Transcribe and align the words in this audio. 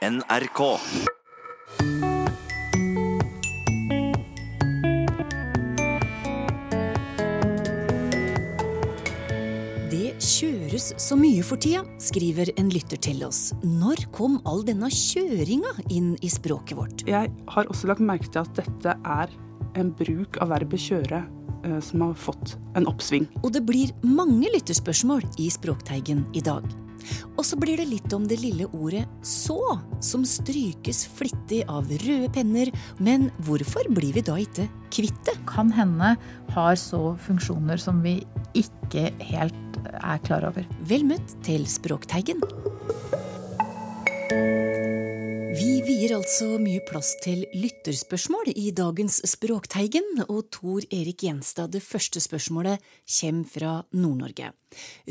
NRK. 0.00 0.60
Det 9.90 10.14
kjøres 10.24 10.94
så 10.96 11.18
mye 11.20 11.44
for 11.44 11.60
tida, 11.60 11.84
skriver 12.00 12.48
en 12.56 12.72
lytter 12.72 12.96
til 12.96 13.20
oss. 13.28 13.50
Når 13.60 14.06
kom 14.16 14.40
all 14.48 14.64
denne 14.64 14.88
kjøringa 14.88 15.76
inn 15.92 16.14
i 16.24 16.32
språket 16.32 16.80
vårt? 16.80 17.04
Jeg 17.04 17.28
har 17.52 17.68
også 17.68 17.92
lagt 17.92 18.00
merke 18.00 18.32
til 18.32 18.40
at 18.46 18.56
dette 18.56 18.96
er 18.96 19.38
en 19.76 19.92
bruk 20.00 20.40
av 20.40 20.54
verbet 20.56 20.80
kjøre 20.80 21.26
eh, 21.26 21.80
som 21.84 22.08
har 22.08 22.16
fått 22.16 22.56
en 22.72 22.88
oppsving. 22.88 23.28
Og 23.44 23.52
det 23.52 23.68
blir 23.68 23.92
mange 24.00 24.48
lytterspørsmål 24.56 25.28
i 25.36 25.52
Språkteigen 25.52 26.24
i 26.32 26.40
dag. 26.40 26.64
Og 27.36 27.44
så 27.46 27.58
blir 27.60 27.80
det 27.80 27.88
litt 27.90 28.12
om 28.16 28.26
det 28.28 28.40
lille 28.42 28.68
ordet 28.76 29.06
så, 29.26 29.58
som 30.04 30.24
strykes 30.26 31.06
flittig 31.18 31.62
av 31.70 31.88
røde 32.04 32.30
penner. 32.34 32.72
Men 32.98 33.30
hvorfor 33.46 33.88
blir 33.94 34.14
vi 34.16 34.24
da 34.26 34.38
ikke 34.40 34.68
kvitt 34.90 35.24
det? 35.28 35.36
kan 35.50 35.72
hende 35.74 36.14
har 36.54 36.76
så 36.78 37.14
funksjoner 37.26 37.80
som 37.80 38.02
vi 38.04 38.20
ikke 38.58 39.10
helt 39.32 39.80
er 40.00 40.22
klar 40.26 40.46
over. 40.50 40.66
Vel 40.86 41.06
møtt 41.08 41.36
til 41.46 41.66
Språkteigen. 41.68 42.42
Vi 45.90 45.96
vier 45.98 46.12
altså 46.14 46.52
mye 46.62 46.78
plass 46.86 47.16
til 47.18 47.40
lytterspørsmål 47.50 48.52
i 48.52 48.68
dagens 48.78 49.16
Språkteigen, 49.26 50.20
og 50.28 50.44
Tor 50.54 50.84
Erik 50.86 51.24
Gjenstad, 51.24 51.72
det 51.74 51.80
første 51.82 52.20
spørsmålet, 52.22 52.78
kommer 53.10 53.48
fra 53.50 53.72
Nord-Norge. 53.90 54.52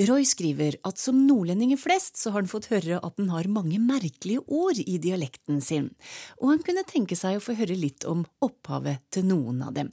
Roy 0.08 0.24
skriver 0.24 0.78
at 0.88 1.02
som 1.02 1.20
nordlendinger 1.28 1.82
flest 1.82 2.22
så 2.22 2.32
har 2.32 2.46
han 2.46 2.52
fått 2.54 2.70
høre 2.72 3.02
at 3.04 3.20
han 3.20 3.28
har 3.34 3.52
mange 3.52 3.76
merkelige 3.84 4.46
ord 4.48 4.80
i 4.80 4.96
dialekten 5.04 5.60
sin, 5.60 5.90
og 6.40 6.54
han 6.54 6.64
kunne 6.64 6.88
tenke 6.88 7.20
seg 7.20 7.42
å 7.42 7.44
få 7.44 7.58
høre 7.60 7.76
litt 7.76 8.08
om 8.08 8.24
opphavet 8.40 9.04
til 9.12 9.28
noen 9.34 9.60
av 9.68 9.76
dem. 9.76 9.92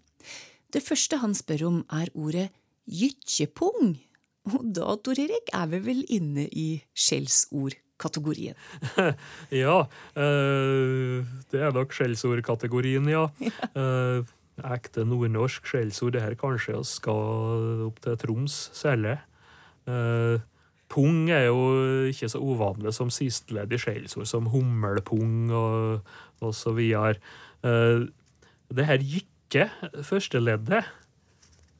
Det 0.70 0.84
første 0.86 1.18
han 1.18 1.34
spør 1.34 1.66
om, 1.72 1.80
er 1.90 2.14
ordet 2.14 2.52
gytjepung. 2.86 3.96
Og 4.54 4.70
da, 4.70 4.94
Tor 5.02 5.18
Erik, 5.18 5.50
er 5.50 5.66
vi 5.74 5.82
vel 5.90 6.06
inne 6.06 6.46
i 6.46 6.76
skjellsordkategorien. 7.96 8.54
Ja, 9.50 9.86
Øh, 10.16 11.24
det 11.50 11.60
er 11.60 11.72
nok 11.72 11.92
skjellsordkategorien, 11.92 13.08
ja. 13.08 13.28
uh, 13.76 14.24
ekte 14.64 15.04
nordnorsk 15.04 15.66
skjellsord, 15.66 16.12
det 16.12 16.22
her 16.22 16.34
kanskje 16.34 16.76
vi 16.76 16.84
skal 16.84 17.84
opp 17.86 18.00
til 18.00 18.16
Troms 18.16 18.70
særlig. 18.72 19.18
Uh, 19.86 20.40
pung 20.88 21.28
er 21.30 21.46
jo 21.46 22.06
ikke 22.08 22.28
så 22.28 22.38
uvanlig 22.38 22.94
som 22.94 23.10
sisteledd 23.10 23.72
i 23.72 23.78
skjellsord, 23.78 24.26
som 24.26 24.46
hummelpung 24.46 25.52
og, 25.52 26.00
og 26.40 26.54
så 26.54 26.72
videre. 26.72 27.16
Uh, 27.62 28.08
det 28.72 28.86
her 28.86 28.98
jikke, 29.00 29.70
førsteleddet, 30.02 30.84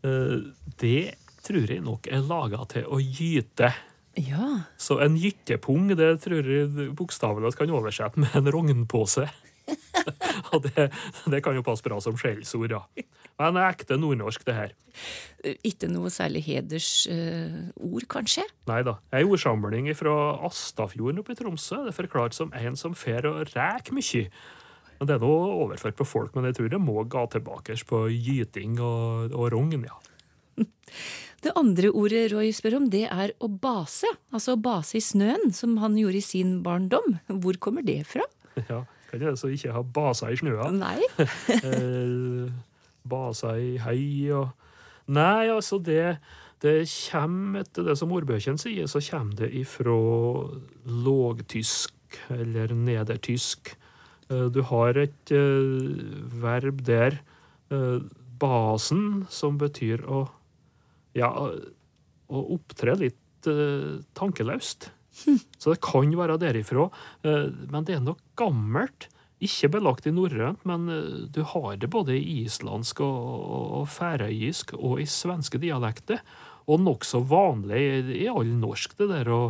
uh, 0.05 0.53
det 0.81 1.17
tror 1.47 1.73
jeg 1.73 1.81
nok 1.81 2.07
er 2.11 2.27
laga 2.27 2.65
til 2.69 2.85
å 2.89 3.01
gyte. 3.01 3.73
Ja, 4.17 4.63
Så 4.81 4.97
en 5.05 5.19
gyttepung 5.21 5.91
det 5.93 6.15
tror 6.25 6.47
jeg 6.49 6.95
bokstavelig 6.97 7.53
kan 7.59 7.73
oversette 7.75 8.21
med 8.21 8.33
en 8.39 8.49
rognpose. 8.53 9.27
Og 10.55 10.63
det, 10.65 10.89
det 11.29 11.43
kan 11.45 11.57
jo 11.57 11.65
passe 11.67 11.85
bra 11.85 11.99
som 12.01 12.17
skjellsord, 12.19 12.73
ja. 12.73 12.83
Men 13.37 13.57
det 13.57 13.63
er 13.63 13.75
ekte 13.75 13.99
nordnorsk, 14.01 14.45
det 14.47 14.55
her. 14.57 14.75
ikke 15.67 15.91
noe 15.93 16.09
særlig 16.13 16.45
hedersord, 16.47 18.07
kanskje? 18.09 18.47
Nei 18.71 18.81
da. 18.87 18.97
Ei 19.13 19.27
ordsamling 19.27 19.91
fra 19.99 20.15
Astafjorden 20.47 21.21
oppe 21.21 21.35
i 21.35 21.39
Tromsø. 21.39 21.83
Det 21.85 21.93
er 21.93 21.99
forklart 21.99 22.39
som 22.39 22.55
en 22.57 22.79
som 22.79 22.97
fer 22.97 23.29
og 23.29 23.43
rek 23.53 23.93
mye. 23.93 24.31
Men 24.97 25.11
Det 25.11 25.19
er 25.19 25.21
nå 25.21 25.35
overført 25.67 25.99
på 25.99 26.09
folk, 26.09 26.35
men 26.35 26.49
jeg 26.49 26.57
tror 26.57 26.73
det 26.73 26.81
må 26.81 27.03
ga 27.05 27.27
tilbake 27.29 27.77
på 27.85 28.07
gyting 28.15 28.81
og, 28.81 29.35
og 29.37 29.53
rogn, 29.53 29.85
ja. 29.85 29.99
Det 31.45 31.53
andre 31.59 31.91
ordet 31.93 32.31
Roy 32.33 32.49
spør 32.57 32.79
om, 32.81 32.87
det 32.91 33.05
er 33.13 33.33
å 33.45 33.49
base. 33.49 34.09
Altså 34.35 34.55
å 34.57 34.61
base 34.61 34.97
i 34.99 35.05
snøen, 35.05 35.53
som 35.55 35.77
han 35.83 35.97
gjorde 35.99 36.21
i 36.21 36.25
sin 36.25 36.61
barndom. 36.65 37.19
Hvor 37.29 37.59
kommer 37.63 37.85
det 37.87 38.03
fra? 38.09 38.25
ja. 38.71 38.83
Kan 39.07 39.23
jeg 39.23 39.37
altså 39.37 39.53
ikke 39.55 39.75
ha 39.77 39.83
basa 39.85 40.33
i 40.33 40.39
snøa? 40.41 40.71
Nei. 40.75 40.99
eh, 41.71 42.49
basa 43.07 43.57
i 43.63 43.77
hei 43.85 44.07
og 44.35 44.49
Nei, 45.07 45.47
altså, 45.55 45.77
det, 45.79 46.17
det 46.65 46.81
kommer 46.91 47.63
etter 47.63 47.85
det 47.87 47.95
som 48.01 48.11
ordbøkene 48.11 48.59
sier, 48.59 48.89
så 48.91 48.99
kommer 49.07 49.37
det 49.39 49.53
ifra 49.55 49.95
lågtysk 51.07 52.17
eller 52.35 52.75
nedertysk. 52.75 53.71
Eh, 54.31 54.49
Du 54.51 54.65
har 54.67 54.99
et 54.99 55.31
eh, 55.31 56.03
verb 56.43 56.83
der, 56.87 57.21
basen, 58.39 59.27
som 59.31 59.57
betyr 59.59 60.03
å 60.07 60.25
ja, 61.17 61.31
å 62.27 62.43
opptre 62.57 62.97
litt 63.01 63.49
uh, 63.51 63.99
tankeløst. 64.19 64.91
Så 65.61 65.73
det 65.73 65.81
kan 65.85 66.11
være 66.19 66.39
derifra, 66.43 66.89
Uh, 67.25 67.49
men 67.73 67.87
det 67.89 67.97
er 67.99 68.05
nok 68.05 68.23
gammelt. 68.39 69.09
Ikke 69.45 69.69
belagt 69.69 70.07
i 70.09 70.13
norrønt, 70.17 70.63
men 70.69 70.87
uh, 70.89 71.25
du 71.29 71.43
har 71.45 71.77
det 71.81 71.91
både 71.93 72.15
i 72.17 72.43
islandsk 72.47 73.03
og, 73.05 73.17
og, 73.57 73.65
og 73.81 73.89
færøysk 73.93 74.73
og 74.79 75.03
i 75.03 75.09
svenske 75.11 75.61
dialekter. 75.61 76.23
Og 76.67 76.81
nokså 76.83 77.21
vanlig 77.23 77.81
i, 77.81 77.99
i 78.25 78.29
all 78.33 78.49
norsk, 78.59 78.97
det 78.99 79.11
der 79.13 79.29
å, 79.31 79.43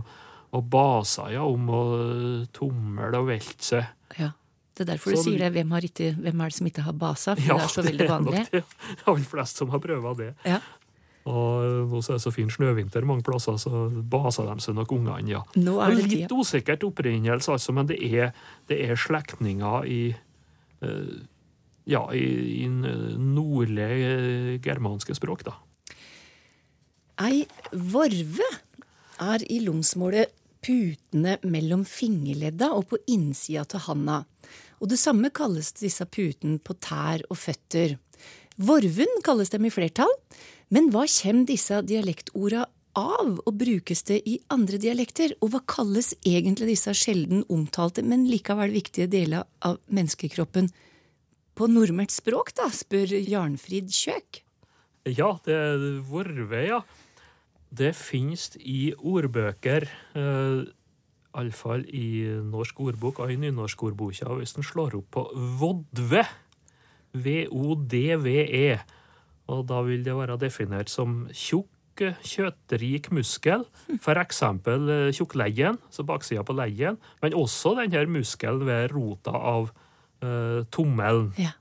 å 0.53 0.61
basa 0.61 1.31
ja, 1.33 1.47
om 1.49 1.71
å 1.73 1.85
tommel 2.53 3.15
og 3.17 3.31
velte 3.31 3.71
seg. 3.75 3.95
Ja. 4.19 4.35
Det 4.77 4.85
er 4.85 4.91
derfor 4.91 5.15
du 5.15 5.17
Så- 5.17 5.23
sier 5.25 5.39
det. 5.41 5.53
Hvem, 5.55 5.71
har 5.73 5.81
ikke, 5.89 6.11
hvem 6.21 6.41
er 6.45 6.51
det 6.53 6.57
som 6.59 6.67
ikke 6.69 6.83
har 6.85 6.93
basa? 7.01 7.35
For 7.39 7.49
Ja, 7.49 7.55
det 7.57 7.65
er 7.65 7.73
så 7.73 7.85
veldig 7.87 8.09
vanlig. 8.11 8.43
det 8.51 8.59
er 8.59 8.67
nok 8.67 8.75
de. 8.77 8.99
Aller 9.07 9.31
flest 9.31 9.63
som 9.63 9.71
har 9.73 9.81
prøva 9.81 10.13
det. 10.19 10.35
Ja. 10.45 10.59
Og 11.27 11.91
nå 11.91 12.01
så 12.05 12.15
er 12.15 12.21
det 12.21 12.25
så 12.27 12.33
fin 12.35 12.51
snøvinter 12.53 13.07
mange 13.09 13.25
plasser, 13.27 13.59
så 13.59 13.87
baser 13.91 14.47
de 14.47 14.63
seg 14.63 14.77
nok 14.79 14.93
ungene, 14.95 15.33
ja. 15.33 15.43
Nå 15.59 15.79
er 15.83 15.97
det 15.97 16.11
litt 16.11 16.35
usikkert 16.35 16.87
opprinnelse, 16.87 17.57
altså, 17.57 17.75
men 17.75 17.89
det 17.91 17.99
er, 18.07 18.31
det 18.71 18.79
er 18.87 19.01
slektninger 19.01 19.89
i 19.91 20.01
eh, 20.15 21.17
ja, 21.87 22.03
i, 22.15 22.27
i 22.63 22.69
nordlige 22.71 24.11
eh, 24.13 24.53
germanske 24.63 25.17
språk, 25.19 25.47
da. 25.47 25.57
Ei 27.27 27.47
vorve 27.73 28.47
er 29.25 29.45
i 29.49 29.63
lomsmålet 29.65 30.35
putene 30.67 31.37
mellom 31.47 31.85
fingerledda 31.89 32.73
og 32.77 32.91
på 32.91 32.99
innsida 33.13 33.65
av 33.79 33.87
handa. 33.87 34.19
Og 34.83 34.91
det 34.93 34.99
samme 35.01 35.31
kalles 35.35 35.73
disse 35.79 36.05
putene 36.11 36.59
på 36.61 36.77
tær 36.83 37.23
og 37.31 37.39
føtter. 37.41 37.97
Vorven 38.57 39.23
kalles 39.25 39.53
dem 39.53 39.69
i 39.69 39.73
flertall, 39.73 40.13
men 40.75 40.91
hva 40.91 41.05
kommer 41.11 41.47
disse 41.47 41.79
dialektorda 41.87 42.65
av, 42.97 43.37
og 43.45 43.53
brukes 43.61 44.03
det 44.09 44.23
i 44.27 44.39
andre 44.53 44.81
dialekter? 44.83 45.37
Og 45.45 45.53
hva 45.53 45.61
kalles 45.69 46.15
egentlig 46.27 46.73
disse 46.73 46.95
sjelden 46.97 47.45
omtalte, 47.53 48.03
men 48.03 48.27
likevel 48.31 48.75
viktige 48.75 49.07
deler 49.13 49.47
av 49.67 49.79
menneskekroppen 49.87 50.73
på 51.57 51.69
nordmært 51.71 52.13
språk, 52.13 52.53
da, 52.59 52.69
spør 52.73 53.15
Jarnfrid 53.17 53.93
Kjøk. 53.95 54.43
Ja, 55.07 55.37
det 55.47 55.55
er 55.55 55.85
vorve, 56.05 56.63
ja. 56.67 56.81
Det 57.77 57.93
finnes 57.99 58.57
i 58.59 58.91
ordbøker, 58.97 59.87
uh, 60.17 60.67
iallfall 61.37 61.85
i 61.93 62.27
norsk 62.43 62.81
ordbok 62.89 63.21
og 63.23 63.33
i 63.33 63.39
nynorskordboka, 63.41 64.35
hvis 64.41 64.57
en 64.57 64.67
slår 64.67 64.99
opp 64.99 65.11
på 65.15 65.25
vodve, 65.61 66.25
V-O-D-V-E, 67.17 68.69
og 69.47 69.67
da 69.71 69.81
vil 69.87 70.05
det 70.07 70.15
være 70.17 70.39
definert 70.43 70.91
som 70.91 71.25
tjukk, 71.35 71.71
kjøttrik 71.97 73.09
muskel, 73.15 73.65
eksempel 73.97 74.91
eh, 74.93 75.13
tjukkleggen, 75.17 75.79
så 75.89 76.05
baksida 76.05 76.45
på 76.45 76.57
leggen, 76.59 76.99
men 77.23 77.37
også 77.37 77.77
denne 77.79 78.05
muskelen 78.19 78.67
ved 78.69 78.91
rota 78.93 79.33
av 79.33 79.71
uh, 80.25 80.67
tommelen. 80.75 81.33
Ja. 81.41 81.55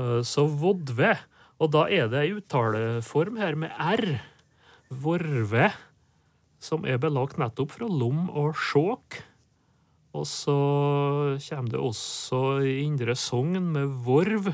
Uh, 0.00 0.20
Så 0.26 0.48
vodve. 0.50 1.14
Og 1.56 1.70
da 1.72 1.86
er 1.88 2.10
det 2.12 2.20
ei 2.20 2.34
uttaleform 2.36 3.38
her 3.40 3.56
med 3.56 3.72
r. 3.80 4.18
Vorve. 4.90 5.70
Som 6.60 6.84
er 6.84 7.00
belagt 7.00 7.38
nettopp 7.40 7.72
fra 7.78 7.88
lom 7.88 8.26
og 8.28 8.58
sjåk. 8.60 9.22
Og 10.16 10.26
så 10.28 10.56
kommer 11.48 11.72
det 11.72 11.80
også 11.80 12.42
i 12.64 12.78
Indre 12.84 13.16
Sogn 13.16 13.72
med 13.72 13.92
vorv. 14.04 14.52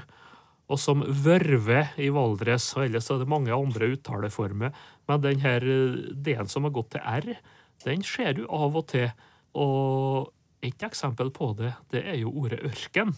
Og 0.73 0.81
som 0.81 1.03
vørve 1.05 1.83
i 2.01 2.09
Valdres. 2.15 2.71
Og 2.79 2.87
ellers 2.87 3.11
er 3.13 3.21
det 3.21 3.29
mange 3.31 3.53
andre 3.53 3.91
uttaleformer. 3.93 4.73
Men 5.11 5.25
den 5.25 5.43
her 5.45 5.67
D-en 6.17 6.49
som 6.49 6.65
har 6.65 6.75
gått 6.75 6.95
til 6.95 7.05
r, 7.05 7.35
den 7.85 8.05
ser 8.07 8.39
du 8.39 8.47
av 8.49 8.79
og 8.79 8.87
til. 8.93 9.11
Og 9.59 10.33
et 10.65 10.87
eksempel 10.87 11.33
på 11.35 11.51
det, 11.59 11.75
det 11.93 12.05
er 12.09 12.21
jo 12.23 12.33
ordet 12.45 12.63
ørken. 12.65 13.13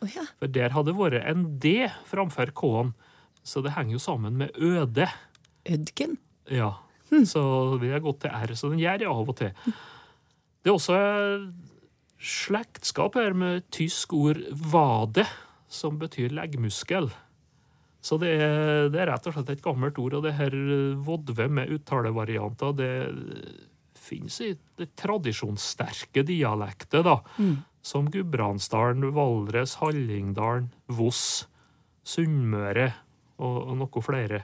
Oh, 0.00 0.08
ja. 0.08 0.24
For 0.38 0.52
der 0.52 0.72
hadde 0.76 0.96
vært 0.96 1.24
en 1.28 1.46
D 1.60 1.88
framfor 2.08 2.52
K-en, 2.56 2.94
så 3.44 3.64
det 3.64 3.74
henger 3.74 3.96
jo 3.96 4.02
sammen 4.04 4.38
med 4.40 4.56
øde. 4.56 5.08
Ødken. 5.68 6.16
Ja, 6.50 6.74
Så 7.24 7.42
vi 7.80 7.90
har 7.90 8.02
gått 8.04 8.22
til 8.24 8.30
R, 8.30 8.54
så 8.54 8.70
den 8.70 8.80
gjør 8.80 9.00
det 9.00 9.10
av 9.10 9.28
og 9.28 9.36
til. 9.40 9.52
Det 10.60 10.70
er 10.70 10.76
også 10.76 10.98
slektskap 12.20 13.16
her 13.16 13.32
med 13.32 13.64
tysk 13.72 14.12
ord 14.12 14.40
'vade', 14.52 15.26
som 15.70 15.98
betyr 16.00 16.34
leggmuskel. 16.34 17.10
Så 18.00 18.16
det 18.20 18.30
er, 18.40 18.88
det 18.90 19.02
er, 19.02 19.10
rett 19.12 19.26
og 19.28 19.36
slett 19.36 19.52
et 19.52 19.64
gammelt 19.64 19.98
ord. 20.00 20.16
Og 20.18 20.24
det 20.24 20.36
her 20.38 20.54
vodve 21.04 21.46
med 21.52 21.72
uttalevarianter, 21.76 22.72
det 22.78 22.92
finnes 24.00 24.38
i 24.42 24.54
det 24.80 24.90
tradisjonssterke 24.98 26.24
dialektet, 26.26 27.04
da. 27.06 27.20
Mm. 27.38 27.58
Som 27.84 28.08
Gudbrandsdalen, 28.12 29.06
Valdres, 29.16 29.78
Hallingdalen, 29.80 30.70
Voss, 30.92 31.46
Sunnmøre 32.04 32.90
og, 33.40 33.58
og 33.70 33.76
noe 33.84 34.02
flere. 34.04 34.42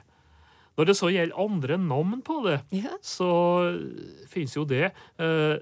Når 0.77 0.89
det 0.89 0.95
så 0.99 1.09
gjelder 1.09 1.41
andre 1.41 1.77
navn 1.81 2.21
på 2.25 2.37
det, 2.45 2.59
yeah. 2.75 2.97
så 3.01 3.29
finnes 4.29 4.53
jo 4.53 4.65
det. 4.69 4.91
Eh, 5.17 5.57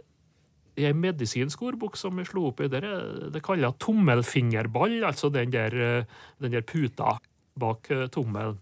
I 0.75 0.89
ei 0.89 0.95
medisinsk 0.95 1.61
ordbok 1.63 1.95
som 1.99 2.17
jeg 2.19 2.27
slo 2.29 2.49
opp 2.49 2.61
i, 2.63 2.69
der 2.71 2.83
er 2.87 3.03
det 3.31 3.43
kalla 3.45 3.71
tommelfingerball, 3.79 4.97
altså 5.07 5.31
den 5.31 5.53
der, 5.53 5.75
eh, 5.75 6.07
den 6.43 6.55
der 6.55 6.65
puta 6.67 7.15
bak 7.59 7.91
eh, 7.91 8.07
tommelen. 8.11 8.57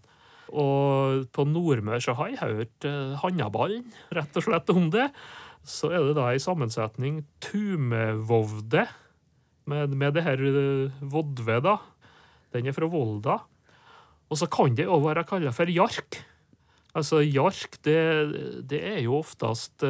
Og 0.54 1.24
på 1.34 1.46
Nordmøre 1.48 2.02
så 2.04 2.14
har 2.14 2.30
jeg 2.30 2.42
hørt 2.42 2.86
eh, 2.86 3.16
handaballen, 3.18 3.88
rett 4.14 4.38
og 4.38 4.46
slett, 4.46 4.70
om 4.70 4.92
det. 4.94 5.08
Så 5.66 5.90
er 5.90 6.04
det 6.06 6.14
da 6.18 6.28
ei 6.30 6.42
sammensetning 6.42 7.24
tumevovde, 7.42 8.86
med, 9.64 9.96
med 9.96 10.14
det 10.14 10.26
her 10.26 10.40
vodve, 11.00 11.56
da. 11.64 11.78
Den 12.52 12.68
er 12.68 12.76
fra 12.76 12.86
Volda. 12.86 13.38
Og 14.28 14.38
så 14.38 14.46
kan 14.52 14.76
det 14.76 14.86
òg 14.86 15.06
være 15.08 15.24
kalla 15.26 15.50
for 15.56 15.72
jark. 15.72 16.20
Altså, 16.94 17.24
jark, 17.24 17.80
det, 17.82 17.96
det 18.70 18.82
er 18.92 19.00
jo 19.02 19.16
oftest 19.22 19.82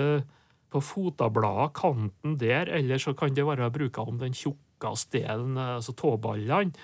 på 0.75 0.83
fotabladet, 0.83 1.73
kanten 1.79 2.39
der, 2.41 2.71
eller 2.81 3.01
så 3.01 3.15
kan 3.17 3.35
det 3.35 3.47
være 3.47 3.71
bruka 3.75 4.05
om 4.05 4.19
den 4.21 4.35
tjukkeste 4.35 5.21
delen, 5.23 5.59
altså 5.59 5.95
tåballene. 5.97 6.75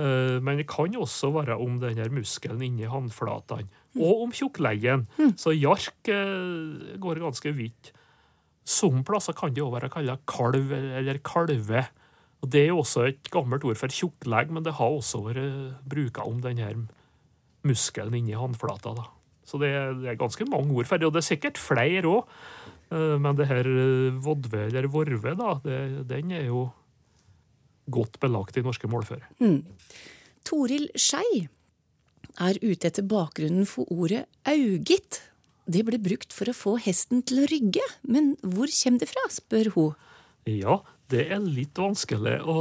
Eh, 0.00 0.36
men 0.40 0.60
det 0.60 0.68
kan 0.70 0.96
også 0.96 1.32
være 1.34 1.58
om 1.60 1.78
denne 1.82 2.08
muskelen 2.14 2.62
inni 2.64 2.88
håndflatene. 2.88 3.68
Og 3.98 4.26
om 4.26 4.34
tjukkleggen. 4.34 5.08
Mm. 5.18 5.32
Så 5.40 5.54
jark 5.56 6.10
eh, 6.12 6.98
går 7.02 7.22
ganske 7.24 7.54
vidt. 7.56 7.92
Noen 8.70 9.02
plasser 9.06 9.34
kan 9.36 9.54
det 9.54 9.64
òg 9.64 9.74
være 9.74 9.90
kalla 9.92 10.18
kalv 10.30 10.72
eller 10.76 11.18
kalve. 11.26 11.86
Og 12.40 12.48
Det 12.48 12.62
er 12.62 12.70
jo 12.70 12.80
også 12.80 13.08
et 13.08 13.30
gammelt 13.32 13.64
ord 13.68 13.76
for 13.76 13.92
tjukklegg, 13.92 14.52
men 14.54 14.64
det 14.64 14.78
har 14.78 14.94
også 14.94 15.20
vært 15.26 15.80
bruka 15.84 16.24
om 16.24 16.38
denne 16.40 16.86
muskelen 17.66 18.16
inni 18.16 18.38
håndflata. 18.38 18.94
da. 18.96 19.08
Så 19.50 19.60
det 19.62 19.72
er, 19.74 19.94
det 19.98 20.12
er, 20.12 20.20
ganske 20.20 20.46
mange 20.48 20.74
ord 20.78 20.88
ferdig, 20.88 21.08
og 21.08 21.16
det 21.16 21.24
er 21.24 21.30
sikkert 21.32 21.60
flere 21.60 22.06
òg. 22.08 22.34
Eh, 22.94 23.16
men 23.18 23.38
det 23.38 23.50
her 23.50 23.70
vodve 24.22 24.68
eller 24.68 24.90
vorve, 24.90 25.34
da, 25.38 25.56
det, 25.66 25.80
den 26.10 26.34
er 26.38 26.46
jo 26.48 26.68
godt 27.90 28.20
belagt 28.22 28.58
i 28.58 28.64
norske 28.64 28.90
målføre. 28.90 29.26
Mm. 29.42 29.64
Toril 30.46 30.86
Skei 30.98 31.48
er 32.40 32.60
ute 32.62 32.88
etter 32.88 33.06
bakgrunnen 33.06 33.66
for 33.68 33.90
ordet 33.92 34.24
augit. 34.48 35.20
Det 35.70 35.82
ble 35.86 36.00
brukt 36.02 36.32
for 36.34 36.50
å 36.50 36.56
få 36.56 36.76
hesten 36.82 37.24
til 37.26 37.42
å 37.42 37.50
rygge, 37.50 37.84
men 38.06 38.34
hvor 38.42 38.70
kommer 38.70 39.02
det 39.02 39.10
fra, 39.10 39.26
spør 39.32 39.72
hun. 39.76 39.92
Ja, 40.48 40.80
det 41.12 41.26
er 41.34 41.42
litt 41.42 41.78
vanskelig 41.78 42.38
å, 42.48 42.58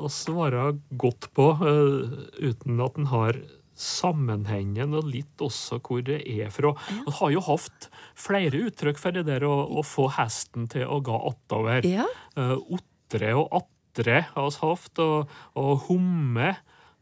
å 0.00 0.10
svare 0.12 0.72
godt 1.00 1.30
på 1.36 1.52
uh, 1.60 2.16
uten 2.40 2.80
at 2.82 2.98
en 2.98 3.08
har 3.12 3.38
sammenhengen 3.80 4.94
og 4.98 5.08
litt 5.08 5.42
også 5.42 5.80
hvor 5.80 6.02
det 6.04 6.20
er 6.28 6.52
fra. 6.52 6.74
Ja. 6.92 7.14
har 7.20 7.34
jo 7.34 7.42
hatt 7.48 7.88
flere 8.18 8.64
uttrykk 8.68 9.00
for 9.00 9.16
det 9.16 9.24
der 9.28 9.46
å, 9.48 9.54
å 9.80 9.84
få 9.86 10.10
hesten 10.18 10.68
til 10.70 10.86
å 10.86 11.00
gå 11.04 11.16
attover. 11.32 11.88
Ja. 11.88 12.06
Uh, 12.36 12.58
otre 12.76 13.32
og 13.38 13.48
atre 13.62 14.20
har 14.34 14.50
vi 14.50 14.60
hatt, 14.62 15.02
og, 15.02 15.38
og 15.58 15.86
humme, 15.88 16.54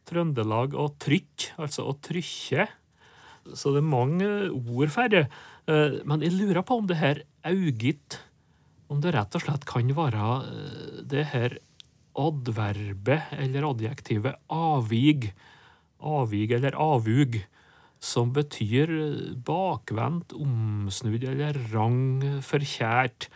Trøndelag, 0.09 0.73
og 0.73 0.95
trykk, 1.05 1.51
altså 1.61 1.85
å 1.91 1.99
trykke. 2.01 2.65
Så 3.53 3.75
det 3.75 3.83
er 3.83 3.91
mange 3.91 4.29
ord 4.49 4.93
for 4.93 5.13
det. 5.13 5.27
Uh, 5.69 6.01
men 6.09 6.25
jeg 6.25 6.37
lurer 6.39 6.65
på 6.65 6.79
om 6.81 6.89
det 6.89 6.97
her 7.01 7.23
augit 7.49 8.23
Om 8.89 9.03
det 9.05 9.13
rett 9.15 9.37
og 9.37 9.43
slett 9.45 9.67
kan 9.69 9.91
være 9.93 10.29
eh, 10.49 11.01
det 11.05 11.27
her 11.29 11.59
adverbet 12.19 13.35
eller 13.37 13.67
adjektivet 13.69 14.39
avvig. 14.49 15.29
Avvig 15.99 16.53
eller 16.56 16.77
avug. 16.79 17.41
Som 17.99 18.31
betyr 18.37 18.93
bakvendt, 19.47 20.33
omsnudd 20.37 21.25
eller 21.27 21.59
rang, 21.73 22.41
forkjært. 22.47 23.27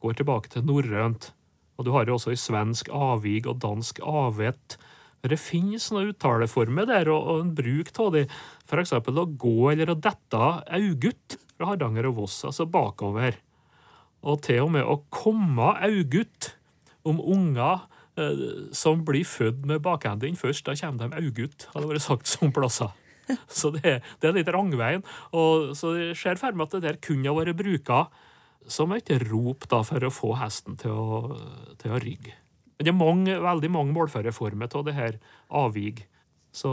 Går 0.00 0.20
tilbake 0.20 0.52
til 0.52 0.64
norrønt. 0.64 1.32
Og 1.76 1.84
du 1.84 1.92
har 1.92 2.08
jo 2.08 2.16
også 2.16 2.32
i 2.32 2.40
svensk 2.40 2.88
avvig 2.94 3.44
og 3.44 3.60
dansk 3.60 4.00
avvett. 4.00 4.78
Det 5.26 5.38
finnes 5.40 5.88
noen 5.90 6.12
uttaleformer 6.12 6.86
der, 6.88 7.10
og, 7.10 7.40
en 7.40 7.54
bruk 7.56 7.90
av 8.02 8.12
det. 8.14 8.26
For 8.68 8.82
eksempel 8.82 9.18
å 9.18 9.26
gå 9.26 9.72
eller 9.72 9.90
å 9.90 9.98
dette 9.98 10.42
augutt 10.78 11.38
fra 11.56 11.72
Hardanger 11.72 12.10
og 12.10 12.22
Voss, 12.22 12.38
altså 12.46 12.68
bakover. 12.70 13.40
Og 14.26 14.40
til 14.46 14.66
og 14.66 14.72
med 14.76 14.86
å 14.86 15.00
komme 15.12 15.74
augutt 15.86 16.52
om 17.06 17.20
unger 17.20 17.82
eh, 17.82 17.95
som 18.72 19.02
blir 19.04 19.26
født 19.28 19.66
med 19.68 19.82
bakenden 19.84 20.38
først. 20.38 20.64
Da 20.66 20.76
kommer 20.78 21.10
de 21.10 21.20
augutt, 21.20 21.68
har 21.72 21.82
det 21.82 21.90
vært 21.90 22.06
sagt 22.06 22.30
som 22.30 22.54
plasser. 22.54 22.94
Så 23.50 23.72
det, 23.74 24.00
det 24.22 24.28
er 24.28 24.36
litt 24.36 24.50
rangveien. 24.54 25.02
Og 25.34 25.74
så 25.74 25.96
det 25.96 26.12
ser 26.18 26.38
for 26.38 26.54
meg 26.54 26.68
at 26.68 26.76
det 26.76 26.84
der 26.84 26.98
kunne 27.02 27.26
ha 27.26 27.34
vært 27.34 27.58
bruka 27.58 28.04
som 28.70 28.92
et 28.94 29.10
rop 29.26 29.66
da 29.70 29.80
for 29.86 30.02
å 30.06 30.12
få 30.14 30.34
hesten 30.38 30.78
til 30.78 30.94
å, 30.94 31.36
til 31.80 31.94
å 31.94 32.00
rygge. 32.02 32.34
Det 32.76 32.92
er 32.92 32.96
mange, 32.96 33.34
veldig 33.40 33.70
mange 33.72 33.94
målførerformer 33.96 34.70
av 34.76 34.84
det 34.86 34.94
her 34.96 35.18
avvig. 35.48 36.04
Så 36.54 36.70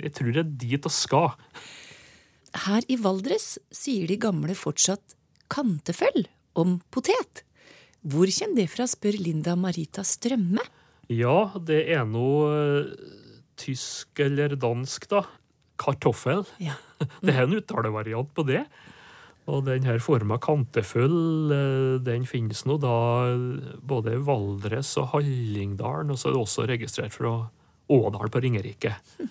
jeg 0.00 0.14
tror 0.16 0.32
det 0.32 0.44
er 0.44 0.52
dit 0.64 0.84
det 0.84 0.92
skal. 0.94 1.34
Her 2.64 2.86
i 2.88 2.98
Valdres 3.02 3.54
sier 3.74 4.08
de 4.10 4.18
gamle 4.20 4.54
fortsatt 4.58 5.16
kanteføll 5.52 6.28
om 6.60 6.78
potet. 6.94 7.42
Hvor 8.04 8.28
kommer 8.28 8.60
det 8.60 8.70
fra, 8.72 8.86
spør 8.88 9.16
Linda 9.16 9.54
Marita 9.56 10.04
Strømme. 10.04 10.64
Ja, 11.12 11.50
det 11.60 11.82
er 11.92 12.04
noe 12.08 12.48
uh, 12.52 13.12
tysk 13.60 14.20
eller 14.24 14.56
dansk, 14.60 15.08
da. 15.12 15.24
Kartoffel. 15.80 16.44
Ja. 16.62 16.76
Mm. 17.00 17.08
Det 17.26 17.32
er 17.34 17.42
en 17.42 17.56
uttalevariant 17.58 18.30
på 18.36 18.44
det. 18.48 18.62
Og 19.50 19.64
denne 19.66 19.98
forma 20.00 20.38
kantefull, 20.40 21.52
eh, 21.52 21.96
den 22.00 22.22
finnes 22.24 22.62
nå 22.64 22.78
da 22.80 22.94
både 23.84 24.14
Valdres 24.24 24.94
og 25.02 25.10
Hallingdalen, 25.12 26.14
og 26.14 26.16
så 26.16 26.30
er 26.30 26.36
det 26.36 26.40
også 26.40 26.64
registrert 26.70 27.12
fra 27.12 27.34
Ådal 27.92 28.32
på 28.32 28.40
Ringerike. 28.40 28.94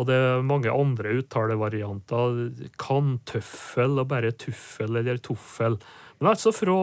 Og 0.00 0.06
det 0.08 0.16
er 0.16 0.44
mange 0.46 0.72
andre 0.72 1.10
uttalevarianter. 1.20 2.38
Kantøffel 2.80 3.98
og 4.00 4.06
bare 4.08 4.30
tuffel 4.32 4.96
eller 4.96 5.18
tuffel. 5.20 5.76
Men 6.20 6.34
altså 6.34 6.52
fra 6.52 6.76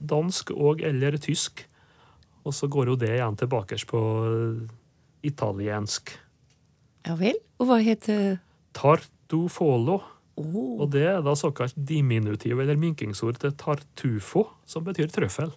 dansk 0.00 0.52
og 0.56 0.80
eller 0.84 1.18
tysk. 1.20 1.66
Og 2.46 2.54
så 2.54 2.68
går 2.70 2.92
jo 2.92 2.98
det 3.00 3.12
igjen 3.12 3.36
tilbake 3.36 3.78
på 3.90 4.00
italiensk. 5.26 6.14
Ja 7.06 7.16
vel. 7.18 7.38
Og 7.60 7.68
hva 7.68 7.80
heter 7.82 8.38
Tartufolo. 8.76 10.00
Oh. 10.36 10.82
Og 10.84 10.90
det 10.92 11.06
er 11.08 11.22
da 11.24 11.32
såkalt 11.38 11.76
diminutiv 11.76 12.60
eller 12.60 12.76
minkingsord 12.76 13.38
til 13.40 13.54
tartufo, 13.56 14.44
som 14.68 14.84
betyr 14.84 15.08
trøffel. 15.08 15.52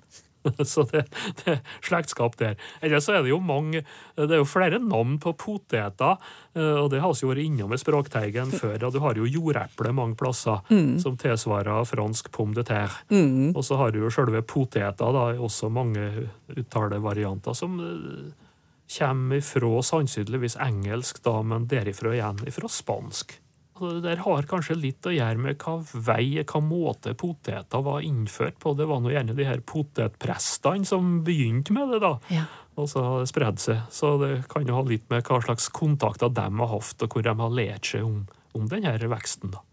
Så 0.71 0.85
det, 0.91 1.05
det, 1.41 1.57
er 1.57 1.61
slektskap 1.85 2.37
der. 2.39 2.57
Ellers 2.81 3.07
så 3.07 3.17
er 3.17 3.23
det 3.25 3.33
jo 3.33 3.39
mange 3.43 3.83
Det 4.15 4.35
er 4.35 4.41
jo 4.41 4.47
flere 4.47 4.79
navn 4.81 5.17
på 5.21 5.33
poteter, 5.39 6.17
eh, 6.55 6.75
og 6.79 6.89
det 6.93 7.01
har 7.03 7.13
vi 7.13 7.23
jo 7.23 7.31
vært 7.31 7.43
innom 7.45 7.73
i 7.75 7.79
Språkteigen 7.81 8.53
før. 8.53 8.77
og 8.87 8.93
Du 8.95 8.99
har 9.03 9.17
jo 9.17 9.29
jordeple 9.29 9.93
mange 9.95 10.17
plasser, 10.19 10.61
mm. 10.69 10.99
som 11.03 11.17
tilsvarer 11.19 11.87
fransk 11.87 12.31
pomme 12.35 12.57
de 12.57 12.65
terre. 12.67 13.03
Mm. 13.09 13.55
Og 13.55 13.63
så 13.65 13.79
har 13.79 13.93
du 13.93 14.01
jo 14.03 14.13
selve 14.13 14.43
poteter, 14.43 14.93
da, 15.15 15.25
også 15.39 15.71
mange 15.73 16.29
uttalevarianter 16.55 17.57
som 17.57 17.79
eh, 17.83 18.47
kommer 18.89 19.37
ifra 19.37 19.83
sannsynligvis 19.85 20.57
engelsk, 20.65 21.21
da, 21.25 21.39
men 21.45 21.67
derifra 21.69 22.15
igjen 22.15 22.41
ifra 22.49 22.71
spansk. 22.71 23.37
Det 23.79 24.01
der 24.03 24.23
har 24.25 24.47
kanskje 24.49 24.77
litt 24.77 25.07
å 25.07 25.13
gjøre 25.13 25.41
med 25.41 25.59
hva 25.63 25.77
vei, 25.93 26.41
hva 26.43 26.61
måte 26.63 27.15
poteter 27.17 27.83
var 27.85 28.03
innført 28.05 28.59
på. 28.61 28.73
Det 28.77 28.87
var 28.89 29.01
nå 29.03 29.13
gjerne 29.13 29.35
de 29.37 29.47
her 29.47 29.63
potetprestene 29.65 30.87
som 30.87 31.19
begynte 31.27 31.75
med 31.75 31.93
det, 31.93 32.01
da. 32.03 32.13
Ja. 32.33 32.45
Og 32.79 32.91
så 32.91 33.03
har 33.03 33.23
det 33.23 33.31
spredd 33.31 33.61
seg. 33.63 33.81
Så 33.93 34.15
det 34.21 34.33
kan 34.51 34.67
jo 34.67 34.77
ha 34.77 34.83
litt 34.87 35.07
med 35.11 35.25
hva 35.27 35.41
slags 35.43 35.69
kontakter 35.75 36.31
de 36.31 36.47
har 36.61 36.71
hatt, 36.75 37.01
og 37.03 37.15
hvor 37.15 37.25
de 37.25 37.35
har 37.41 37.57
lært 37.61 37.91
seg 37.93 38.05
om, 38.07 38.21
om 38.55 38.69
denne 38.71 38.95
veksten, 39.15 39.55
da. 39.55 39.63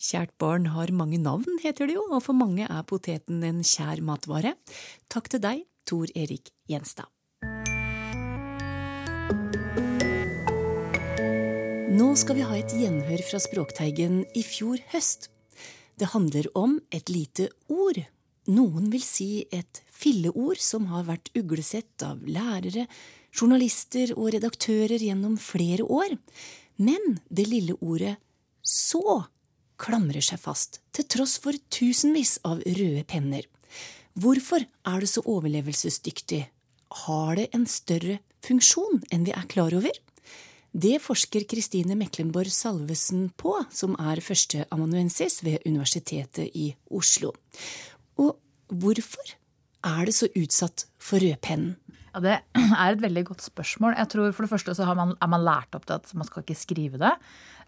Kjært 0.00 0.32
barn 0.40 0.70
har 0.72 0.88
mange 0.96 1.18
navn, 1.20 1.58
heter 1.60 1.90
det 1.90 1.98
jo, 1.98 2.06
og 2.08 2.22
for 2.24 2.32
mange 2.32 2.64
er 2.64 2.86
poteten 2.88 3.42
en 3.44 3.60
kjær 3.60 4.00
matvare. 4.00 4.54
Takk 5.12 5.28
til 5.28 5.44
deg, 5.44 5.66
Tor 5.84 6.08
Erik 6.16 6.54
Gjenstad. 6.70 7.10
Nå 12.00 12.14
skal 12.16 12.38
vi 12.38 12.44
ha 12.48 12.54
et 12.56 12.72
gjenhør 12.72 13.20
fra 13.26 13.38
Språkteigen 13.42 14.22
i 14.32 14.40
fjor 14.46 14.80
høst. 14.88 15.26
Det 16.00 16.06
handler 16.14 16.46
om 16.56 16.78
et 16.96 17.10
lite 17.12 17.50
ord, 17.68 17.98
noen 18.48 18.86
vil 18.88 19.02
si 19.04 19.42
et 19.52 19.82
filleord 19.92 20.62
som 20.64 20.86
har 20.94 21.04
vært 21.10 21.28
uglesett 21.36 22.00
av 22.06 22.22
lærere, 22.24 22.86
journalister 23.36 24.14
og 24.16 24.30
redaktører 24.32 24.96
gjennom 24.96 25.36
flere 25.36 25.84
år, 25.84 26.16
men 26.80 27.20
det 27.28 27.50
lille 27.50 27.76
ordet 27.84 28.16
så 28.64 29.26
klamrer 29.76 30.24
seg 30.24 30.40
fast, 30.40 30.80
til 30.96 31.04
tross 31.04 31.36
for 31.42 31.58
tusenvis 31.68 32.38
av 32.48 32.64
røde 32.64 33.04
penner. 33.12 33.44
Hvorfor 34.16 34.64
er 34.64 35.04
det 35.04 35.12
så 35.12 35.26
overlevelsesdyktig? 35.28 36.46
Har 37.04 37.36
det 37.36 37.50
en 37.52 37.68
større 37.68 38.22
funksjon 38.46 39.04
enn 39.12 39.28
vi 39.28 39.36
er 39.36 39.50
klar 39.52 39.76
over? 39.76 39.92
Det 40.70 41.00
forsker 41.02 41.48
Kristine 41.50 41.96
Meklenborg 41.98 42.50
Salvesen 42.54 43.30
på, 43.40 43.56
som 43.74 43.96
er 43.98 44.22
førsteamanuensis 44.22 45.40
ved 45.42 45.66
Universitetet 45.66 46.54
i 46.54 46.70
Oslo. 46.94 47.32
Og 48.22 48.36
hvorfor 48.70 49.34
er 49.82 50.04
det 50.06 50.14
så 50.14 50.28
utsatt 50.38 50.86
for 51.02 51.18
rødpennen? 51.18 51.74
Ja, 52.14 52.20
Det 52.20 52.36
er 52.54 52.92
et 52.92 53.02
veldig 53.02 53.24
godt 53.32 53.42
spørsmål. 53.42 53.94
Jeg 53.98 54.08
tror 54.10 54.32
For 54.32 54.42
det 54.46 54.50
første 54.50 54.74
så 54.74 54.94
man, 54.94 55.14
er 55.20 55.26
man 55.30 55.44
lært 55.46 55.74
opp 55.74 55.86
til 55.86 55.98
at 55.98 56.14
man 56.14 56.26
skal 56.26 56.42
ikke 56.42 56.58
skrive 56.58 56.98
det. 56.98 57.12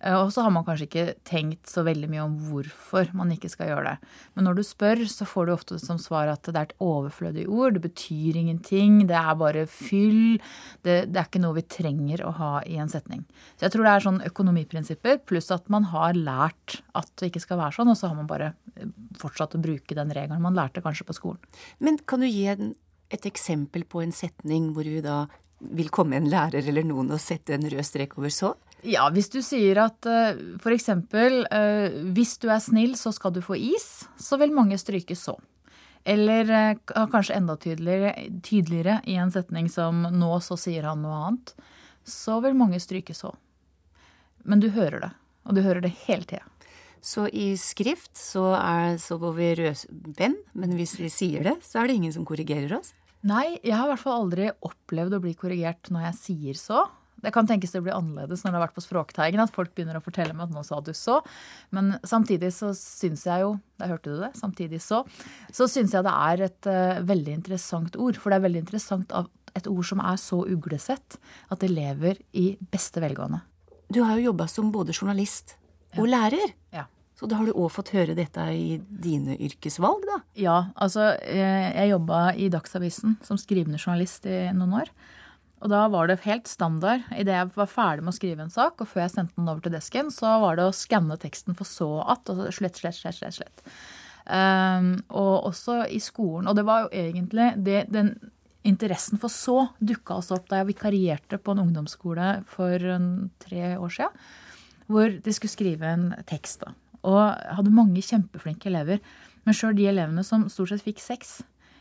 Eh, 0.03 0.17
og 0.19 0.33
så 0.35 0.45
har 0.45 0.53
man 0.55 0.65
kanskje 0.67 0.89
ikke 0.89 1.05
tenkt 1.29 1.71
så 1.71 1.85
veldig 1.87 2.11
mye 2.11 2.25
om 2.25 2.35
hvorfor 2.49 3.13
man 3.17 3.33
ikke 3.35 3.51
skal 3.53 3.71
gjøre 3.71 3.93
det. 3.93 4.11
Men 4.35 4.49
når 4.49 4.59
du 4.59 4.63
spør, 4.67 5.05
så 5.11 5.27
får 5.29 5.47
du 5.47 5.55
ofte 5.55 5.79
som 5.83 6.01
svar 6.03 6.31
at 6.33 6.45
det 6.49 6.57
er 6.59 6.69
et 6.71 6.77
overflødig 6.83 7.47
ord. 7.49 7.77
Det 7.77 7.85
betyr 7.87 8.41
ingenting. 8.41 9.03
Det 9.11 9.19
er 9.19 9.39
bare 9.39 9.65
fyll. 9.71 10.39
Det, 10.83 10.99
det 11.13 11.23
er 11.23 11.29
ikke 11.29 11.45
noe 11.45 11.59
vi 11.61 11.67
trenger 11.79 12.25
å 12.27 12.35
ha 12.41 12.53
i 12.67 12.79
en 12.83 12.93
setning. 12.93 13.25
Så 13.57 13.69
jeg 13.69 13.77
tror 13.77 13.87
det 13.87 13.95
er 13.95 14.07
sånn 14.09 14.23
økonomiprinsipper 14.29 15.23
pluss 15.29 15.53
at 15.55 15.71
man 15.73 15.89
har 15.93 16.19
lært 16.19 16.81
at 16.99 17.11
det 17.21 17.31
ikke 17.31 17.47
skal 17.47 17.63
være 17.63 17.79
sånn, 17.79 17.93
og 17.93 17.99
så 17.99 18.11
har 18.11 18.19
man 18.19 18.31
bare 18.31 18.53
eh, 18.77 18.91
fortsatt 19.21 19.57
å 19.57 19.63
bruke 19.63 19.99
den 19.99 20.13
regelen 20.15 20.43
man 20.43 20.59
lærte 20.59 20.83
kanskje 20.85 21.07
på 21.09 21.17
skolen. 21.17 21.43
Men 21.83 22.01
kan 22.09 22.25
du 22.25 22.31
gi 22.31 22.49
en 22.53 22.73
et 23.13 23.27
eksempel 23.29 23.85
på 23.89 24.01
en 24.01 24.15
setning 24.15 24.71
hvor 24.73 24.89
vi 24.89 25.03
da 25.05 25.27
vil 25.71 25.91
komme 25.95 26.19
en 26.19 26.29
lærer 26.31 26.67
eller 26.69 26.87
noen 26.87 27.15
og 27.15 27.23
sette 27.23 27.55
en 27.57 27.69
rød 27.71 27.85
strek 27.87 28.17
over 28.19 28.33
så? 28.35 28.53
Ja, 28.83 29.07
hvis 29.15 29.31
du 29.31 29.39
sier 29.47 29.79
at 29.85 30.03
f.eks.: 30.03 30.63
for 30.63 30.75
eksempel 30.75 31.45
uh, 31.47 32.03
hvis 32.17 32.35
du 32.43 32.49
er 32.51 32.63
snill, 32.63 32.97
så 32.99 33.13
skal 33.15 33.35
du 33.35 33.43
få 33.45 33.55
is, 33.55 34.09
så 34.19 34.39
vil 34.43 34.55
mange 34.55 34.79
stryke 34.81 35.15
så. 35.19 35.37
Eller 36.03 36.51
uh, 36.51 37.07
kanskje 37.13 37.39
enda 37.39 37.57
tydeligere, 37.57 38.15
tydeligere 38.43 38.99
i 39.07 39.15
en 39.23 39.31
setning 39.31 39.71
som 39.71 40.03
nå 40.11 40.33
så 40.43 40.59
sier 40.59 40.91
han 40.91 41.05
noe 41.05 41.21
annet, 41.29 41.55
så 42.03 42.41
vil 42.43 42.59
mange 42.59 42.81
stryke 42.83 43.15
så. 43.15 43.31
Men 44.43 44.59
du 44.59 44.73
hører 44.75 44.99
det, 45.05 45.13
og 45.47 45.55
du 45.55 45.63
hører 45.63 45.85
det 45.85 45.95
hele 46.09 46.27
tida. 46.27 46.43
Så 47.03 47.27
i 47.35 47.57
skrift 47.59 48.15
så, 48.15 48.53
er, 48.55 48.97
så 49.03 49.17
går 49.19 49.33
vi 49.35 49.47
rødpenn, 49.59 50.37
men 50.55 50.75
hvis 50.79 50.95
vi 51.01 51.11
sier 51.11 51.47
det, 51.47 51.57
så 51.67 51.81
er 51.81 51.91
det 51.91 51.97
ingen 51.99 52.15
som 52.15 52.27
korrigerer 52.27 52.77
oss? 52.79 52.93
Nei, 53.29 53.59
jeg 53.63 53.77
har 53.77 53.87
i 53.87 53.93
hvert 53.93 54.03
fall 54.03 54.25
aldri 54.25 54.49
opplevd 54.67 55.15
å 55.17 55.23
bli 55.23 55.37
korrigert 55.39 55.91
når 55.95 56.09
jeg 56.09 56.19
sier 56.19 56.59
så. 56.59 56.83
Det 57.23 57.31
kan 57.31 57.47
tenkes 57.47 57.71
det 57.71 57.85
blir 57.85 57.95
annerledes 57.95 58.43
når 58.43 58.51
det 58.51 58.59
har 58.59 58.65
vært 58.65 58.75
på 58.75 58.83
Språkteigen, 58.83 59.43
at 59.43 59.53
folk 59.55 59.71
begynner 59.77 59.99
å 59.99 60.03
fortelle 60.03 60.35
meg 60.35 60.49
at 60.49 60.57
nå 60.57 60.65
sa 60.67 60.81
du 60.83 60.91
så. 60.97 61.21
Men 61.75 61.95
samtidig 62.03 62.51
så 62.57 62.73
syns 62.75 63.27
jeg 63.29 63.45
jo 63.45 63.53
Der 63.79 63.93
hørte 63.95 64.11
du 64.11 64.19
det. 64.23 64.33
Samtidig 64.39 64.83
så. 64.83 65.03
Så 65.55 65.69
syns 65.71 65.95
jeg 65.95 66.07
det 66.07 66.13
er 66.15 66.45
et 66.49 66.69
uh, 66.71 66.99
veldig 67.07 67.37
interessant 67.39 67.97
ord. 67.99 68.19
For 68.19 68.31
det 68.31 68.41
er 68.41 68.47
veldig 68.49 68.63
interessant 68.65 69.15
av 69.15 69.31
et 69.59 69.67
ord 69.71 69.87
som 69.87 70.03
er 70.03 70.19
så 70.19 70.41
uglesett 70.49 71.19
at 71.51 71.63
det 71.63 71.71
lever 71.71 72.21
i 72.39 72.53
beste 72.73 73.03
velgående. 73.03 73.43
Du 73.93 74.01
har 74.03 74.17
jo 74.17 74.31
jobba 74.31 74.47
som 74.49 74.71
både 74.75 74.95
journalist 74.95 75.57
og 75.99 76.07
ja. 76.07 76.13
lærer. 76.15 76.55
Ja. 76.75 76.87
Så 77.23 77.29
da 77.31 77.37
har 77.39 77.47
du 77.47 77.55
òg 77.55 77.69
fått 77.71 77.93
høre 77.95 78.17
dette 78.19 78.43
i 78.51 78.81
dine 78.83 79.37
yrkesvalg, 79.39 80.03
da? 80.09 80.17
Ja, 80.35 80.57
altså 80.75 81.13
eh, 81.23 81.69
jeg 81.71 81.93
jobba 81.93 82.33
i 82.35 82.49
Dagsavisen 82.51 83.15
som 83.23 83.39
skrivende 83.39 83.79
journalist 83.79 84.27
i 84.27 84.49
noen 84.57 84.75
år. 84.81 84.91
Og 85.63 85.71
da 85.71 85.85
var 85.93 86.11
det 86.11 86.25
helt 86.25 86.51
standard 86.51 87.05
idet 87.15 87.37
jeg 87.37 87.53
var 87.55 87.71
ferdig 87.71 88.03
med 88.03 88.11
å 88.11 88.17
skrive 88.17 88.43
en 88.43 88.51
sak, 88.51 88.83
og 88.83 88.91
før 88.91 89.05
jeg 89.05 89.15
sendte 89.15 89.39
den 89.39 89.53
over 89.53 89.63
til 89.63 89.77
desken, 89.77 90.11
så 90.11 90.35
var 90.43 90.59
det 90.59 90.67
å 90.67 90.75
skanne 90.75 91.15
teksten 91.23 91.55
for 91.55 91.71
så 91.71 91.93
at, 92.11 92.27
og 92.27 92.43
slett, 92.51 92.83
slett, 92.83 92.99
slett, 92.99 93.21
slett. 93.21 93.39
slett. 93.39 93.63
Um, 94.27 94.97
og 95.15 95.47
også 95.53 95.85
i 95.95 96.03
skolen. 96.03 96.51
Og 96.51 96.59
det 96.59 96.67
var 96.67 96.89
jo 96.89 96.93
egentlig 97.07 97.53
det, 97.63 97.85
den 97.95 98.17
interessen 98.67 99.23
for 99.23 99.31
så 99.31 99.69
dukka 99.79 100.19
også 100.19 100.41
opp 100.41 100.51
da 100.51 100.65
jeg 100.65 100.73
vikarierte 100.75 101.39
på 101.39 101.55
en 101.55 101.63
ungdomsskole 101.69 102.35
for 102.51 102.91
tre 103.47 103.75
år 103.79 103.95
sia. 103.95 104.11
Hvor 104.91 105.15
de 105.23 105.39
skulle 105.39 105.55
skrive 105.55 105.95
en 105.95 106.09
tekst. 106.27 106.67
da. 106.67 106.75
Og 107.09 107.23
hadde 107.57 107.75
mange 107.75 108.03
kjempeflinke 108.05 108.71
elever. 108.71 109.03
Men 109.43 109.57
sjøl 109.59 109.75
de 109.79 109.89
elevene 109.91 110.25
som 110.27 110.47
stort 110.53 110.73
sett 110.73 110.85
fikk 110.85 111.03
seks, 111.03 111.41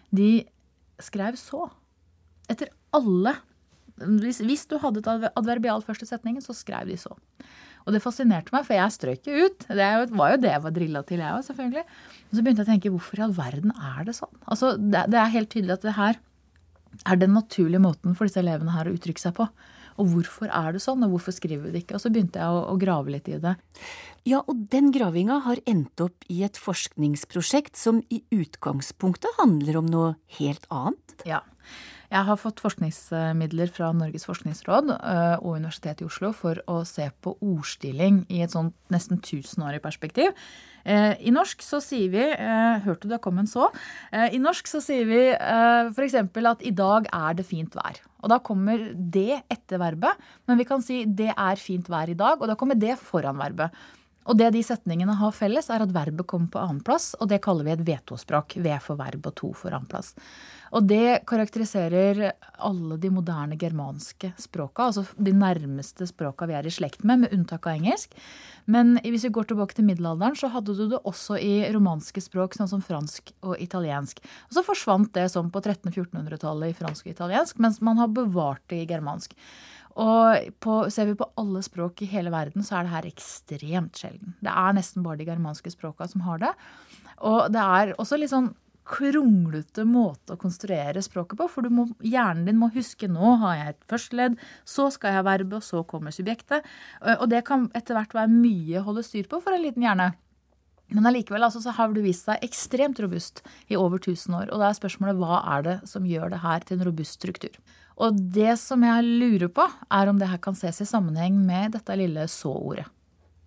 de 0.10 0.44
skrev 1.02 1.38
så. 1.40 1.68
Etter 2.52 2.72
alle. 2.96 3.36
Hvis, 4.02 4.66
du 4.66 4.80
hadde 4.82 5.04
et 5.04 5.28
adverbial 5.38 5.84
første 5.86 6.08
setningen, 6.10 6.42
så 6.42 6.56
skrev 6.58 6.90
de 6.90 6.98
så. 6.98 7.14
Og 7.86 7.94
det 7.96 8.02
fascinerte 8.04 8.54
meg, 8.54 8.66
for 8.66 8.78
jeg 8.78 8.96
strøk 8.96 9.30
jo 9.30 9.46
ut. 9.48 9.68
Det 9.70 9.92
var 10.14 10.34
jo 10.34 10.42
det 10.42 10.52
jeg 10.52 10.64
var 10.66 10.74
drilla 10.74 11.04
til, 11.06 11.22
jeg 11.22 11.38
òg, 11.38 11.46
selvfølgelig. 11.48 11.86
Og 12.28 12.34
så 12.34 12.44
begynte 12.44 12.64
jeg 12.64 12.68
å 12.68 12.72
tenke 12.72 12.94
hvorfor 12.94 13.22
i 13.22 13.26
all 13.26 13.38
verden 13.38 13.74
er 13.74 14.04
det 14.10 14.18
sånn? 14.18 14.34
Altså, 14.46 14.74
det 14.78 15.18
er 15.18 15.34
helt 15.36 15.52
tydelig 15.54 15.78
at 15.78 15.88
det 15.88 15.96
her 15.98 16.20
er 17.08 17.22
den 17.22 17.34
naturlige 17.34 17.82
måten 17.82 18.18
for 18.18 18.28
disse 18.28 18.42
elevene 18.42 18.74
her 18.76 18.90
å 18.90 18.96
uttrykke 18.96 19.22
seg 19.22 19.34
på. 19.38 19.48
Og 20.02 20.10
hvorfor 20.16 20.50
er 20.50 20.74
det 20.74 20.82
sånn, 20.84 21.04
og 21.06 21.16
hvorfor 21.16 21.36
skriver 21.36 21.68
vi 21.68 21.76
det 21.76 21.84
ikke? 21.84 22.00
Og 22.00 22.04
så 22.04 22.12
begynte 22.14 22.42
jeg 22.42 22.50
å, 22.50 22.64
å 22.74 22.80
grave 22.82 23.14
litt 23.14 23.30
i 23.30 23.38
det. 23.42 23.56
Ja, 24.28 24.42
og 24.46 24.68
den 24.74 24.92
gravinga 24.94 25.40
har 25.46 25.62
endt 25.70 26.02
opp 26.04 26.26
i 26.30 26.42
et 26.46 26.60
forskningsprosjekt 26.62 27.78
som 27.80 28.04
i 28.14 28.22
utgangspunktet 28.34 29.40
handler 29.40 29.80
om 29.82 29.90
noe 29.90 30.12
helt 30.40 30.68
annet? 30.74 31.16
Ja. 31.30 31.42
Jeg 32.12 32.28
har 32.28 32.40
fått 32.40 32.60
forskningsmidler 32.60 33.70
fra 33.72 33.94
Norges 33.96 34.26
forskningsråd 34.28 34.90
øh, 34.92 35.36
og 35.40 35.62
Universitetet 35.62 36.04
i 36.04 36.10
Oslo 36.10 36.34
for 36.36 36.60
å 36.68 36.82
se 36.88 37.06
på 37.24 37.38
ordstilling 37.40 38.26
i 38.28 38.42
et 38.44 38.52
sånt 38.52 38.76
nesten 38.92 39.22
tusenårig 39.24 39.80
perspektiv. 39.84 40.36
Eh, 40.86 41.14
I 41.28 41.34
norsk 41.34 41.62
så 41.66 41.82
sier 41.84 42.12
vi 42.14 42.24
eh, 42.24 42.82
Hørte 42.86 43.08
du 43.08 43.14
det 43.14 43.22
kom 43.24 43.40
en 43.42 43.50
så? 43.50 43.70
Eh, 44.12 44.34
I 44.36 44.42
norsk 44.42 44.70
så 44.70 44.82
sier 44.84 45.08
vi 45.10 45.22
f.eks. 45.32 46.18
at 46.18 46.66
i 46.66 46.74
dag 46.76 47.10
er 47.12 47.38
det 47.38 47.48
fint 47.48 47.76
vær. 47.78 48.02
Og 48.22 48.30
da 48.30 48.38
kommer 48.44 48.84
det 48.94 49.42
etter 49.50 49.82
verbet, 49.82 50.20
men 50.50 50.60
vi 50.60 50.68
kan 50.70 50.84
si 50.86 51.04
det 51.06 51.32
er 51.34 51.62
fint 51.62 51.90
vær 51.90 52.10
i 52.12 52.18
dag, 52.18 52.38
og 52.38 52.50
da 52.50 52.58
kommer 52.60 52.78
det 52.78 53.00
foran 53.02 53.40
verbet. 53.42 53.74
Og 54.30 54.38
det 54.38 54.52
de 54.54 54.62
setningene 54.64 55.16
har 55.18 55.34
felles, 55.34 55.70
er 55.74 55.82
at 55.82 55.94
verbet 55.96 56.28
kommer 56.30 56.52
på 56.54 56.62
annenplass, 56.62 57.16
og 57.18 57.32
det 57.32 57.42
kaller 57.42 57.66
vi 57.66 57.74
et 57.74 57.86
vetospråk. 57.88 58.60
V 58.62 58.76
for 58.84 59.00
verb 59.00 59.26
og 59.26 59.36
to 59.40 59.50
for 59.58 59.74
annenplass. 59.74 60.14
Og 60.72 60.86
det 60.88 61.24
karakteriserer 61.28 62.22
alle 62.62 62.98
de 63.02 63.10
moderne 63.12 63.58
germanske 63.60 64.32
språka, 64.40 64.88
altså 64.88 65.04
de 65.18 65.34
nærmeste 65.36 66.08
språka 66.08 66.48
vi 66.48 66.56
er 66.56 66.70
i 66.70 66.72
slekt 66.72 67.04
med, 67.04 67.26
med 67.26 67.36
unntak 67.36 67.66
av 67.68 67.82
engelsk. 67.82 68.14
Men 68.72 68.94
hvis 69.04 69.26
vi 69.28 69.34
går 69.36 69.50
tilbake 69.50 69.76
til 69.76 69.90
middelalderen, 69.90 70.38
så 70.38 70.52
hadde 70.54 70.78
du 70.78 70.86
det 70.94 71.02
også 71.02 71.40
i 71.42 71.66
romanske 71.74 72.24
språk, 72.24 72.56
sånn 72.56 72.72
som 72.72 72.86
fransk 72.86 73.34
og 73.42 73.58
italiensk. 73.60 74.22
Og 74.48 74.56
så 74.56 74.64
forsvant 74.70 75.12
det 75.18 75.28
sånn 75.34 75.52
på 75.52 75.64
1300-1400-tallet 75.66 76.72
i 76.72 76.78
fransk 76.78 77.10
og 77.10 77.16
italiensk, 77.18 77.60
mens 77.64 77.82
man 77.84 78.00
har 78.00 78.14
bevart 78.14 78.64
det 78.72 78.84
i 78.86 78.90
germansk. 78.90 79.36
Og 80.00 80.52
på, 80.64 80.78
ser 80.94 81.10
vi 81.10 81.18
på 81.20 81.28
alle 81.42 81.62
språk 81.66 82.04
i 82.06 82.10
hele 82.12 82.32
verden, 82.32 82.64
så 82.64 82.80
er 82.80 82.88
det 82.88 82.94
her 82.96 83.10
ekstremt 83.10 84.00
sjelden. 84.00 84.36
Det 84.40 84.54
er 84.54 84.76
nesten 84.78 85.04
bare 85.04 85.20
de 85.20 85.28
germanske 85.28 85.74
språka 85.74 86.08
som 86.08 86.24
har 86.28 86.42
det. 86.44 86.52
Og 87.28 87.52
det 87.54 87.62
er 87.62 87.96
også 88.00 88.20
litt 88.20 88.32
sånn 88.32 88.54
kronglete 88.92 89.86
måte 89.88 90.36
å 90.36 90.40
konstruere 90.42 91.04
språket 91.06 91.40
på. 91.40 91.48
For 91.52 91.68
må, 91.74 91.86
hjernen 92.04 92.48
din 92.50 92.60
må 92.60 92.72
huske 92.74 93.10
nå 93.12 93.36
har 93.44 93.60
jeg 93.60 93.76
et 93.76 93.86
førsteledd, 93.92 94.40
så 94.68 94.90
skal 94.94 95.12
jeg 95.12 95.22
ha 95.22 95.28
verbet, 95.28 95.60
og 95.60 95.66
så 95.66 95.84
kommer 95.88 96.16
subjektet. 96.16 96.66
Og 97.20 97.28
det 97.32 97.44
kan 97.48 97.70
etter 97.78 97.98
hvert 97.98 98.16
være 98.18 98.34
mye 98.34 98.82
å 98.82 98.88
holde 98.90 99.06
styr 99.06 99.30
på 99.32 99.42
for 99.44 99.56
en 99.56 99.64
liten 99.64 99.86
hjerne. 99.86 100.12
Men 100.92 101.08
allikevel 101.08 101.46
altså, 101.48 101.62
så 101.64 101.72
har 101.78 101.94
det 101.96 102.04
vist 102.04 102.28
seg 102.28 102.42
ekstremt 102.44 103.00
robust 103.00 103.46
i 103.72 103.78
over 103.80 104.02
1000 104.02 104.36
år. 104.42 104.50
Og 104.52 104.60
da 104.60 104.70
er 104.70 104.80
spørsmålet 104.80 105.22
hva 105.22 105.40
er 105.56 105.68
det 105.68 105.78
som 105.88 106.08
gjør 106.08 106.34
det 106.34 106.42
her 106.44 106.66
til 106.68 106.80
en 106.80 106.90
robust 106.90 107.16
struktur. 107.22 107.56
Og 108.02 108.18
det 108.34 108.56
som 108.58 108.82
jeg 108.86 109.06
lurer 109.06 109.52
på, 109.54 109.68
er 109.94 110.10
om 110.10 110.20
det 110.20 110.30
her 110.32 110.42
kan 110.42 110.58
ses 110.58 110.82
i 110.82 110.90
sammenheng 110.90 111.38
med 111.46 111.76
dette 111.78 111.98
lille 112.00 112.26
så-ordet. 112.32 112.88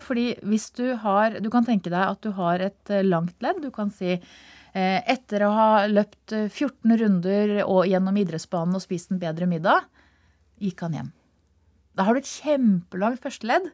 Fordi 0.04 0.34
hvis 0.44 0.68
du 0.76 0.96
har 1.00 1.38
Du 1.40 1.48
kan 1.50 1.64
tenke 1.64 1.88
deg 1.88 2.02
at 2.02 2.20
du 2.20 2.34
har 2.36 2.60
et 2.60 2.90
langt 3.06 3.40
ledd. 3.42 3.62
Du 3.62 3.70
kan 3.72 3.90
si 3.94 4.18
Eh, 4.74 5.00
etter 5.06 5.44
å 5.46 5.52
ha 5.54 5.66
løpt 5.86 6.32
14 6.34 6.90
eh, 6.90 6.96
runder 6.98 7.52
og 7.62 7.84
gjennom 7.86 8.16
idrettsbanen 8.18 8.74
og 8.74 8.82
spist 8.82 9.12
en 9.12 9.20
bedre 9.22 9.46
middag, 9.46 9.84
gikk 10.58 10.82
han 10.82 10.96
hjem. 10.98 11.10
Da 11.94 12.08
har 12.08 12.16
du 12.16 12.20
et 12.24 12.30
kjempelangt 12.30 13.22
førsteledd, 13.22 13.68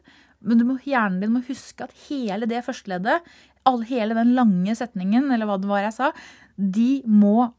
men 0.45 0.61
må, 0.67 0.75
hjernen 0.85 1.17
din 1.23 1.33
må 1.33 1.41
huske 1.47 1.87
at 1.87 1.95
hele 2.05 2.45
det 2.49 2.61
førsteleddet, 2.67 3.25
hele 3.89 4.17
den 4.17 4.35
lange 4.37 4.75
setningen, 4.77 5.31
eller 5.33 5.49
hva 5.49 5.57
det 5.61 5.69
var 5.69 5.87
jeg 5.87 5.95
sa, 5.97 6.11
de 6.53 7.01
må 7.09 7.49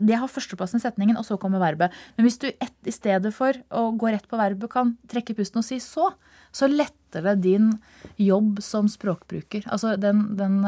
det 0.00 0.16
har 0.16 0.28
førsteplassen 0.30 0.80
i 0.80 0.84
setningen, 0.84 1.16
og 1.20 1.24
så 1.26 1.36
kommer 1.40 1.60
verbet. 1.62 1.92
Men 2.16 2.26
hvis 2.26 2.38
du 2.40 2.46
et, 2.48 2.72
i 2.88 2.92
stedet 2.94 3.32
for 3.36 3.52
å 3.70 3.90
gå 4.00 4.10
rett 4.14 4.26
på 4.30 4.38
verbet 4.40 4.70
kan 4.72 4.94
trekke 5.10 5.36
pusten 5.36 5.60
og 5.60 5.66
si 5.66 5.78
så, 5.84 6.10
så 6.54 6.68
letter 6.70 7.22
det 7.28 7.36
din 7.44 7.70
jobb 8.18 8.58
som 8.64 8.88
språkbruker. 8.90 9.66
Altså 9.70 9.94
den, 10.00 10.36
den 10.38 10.60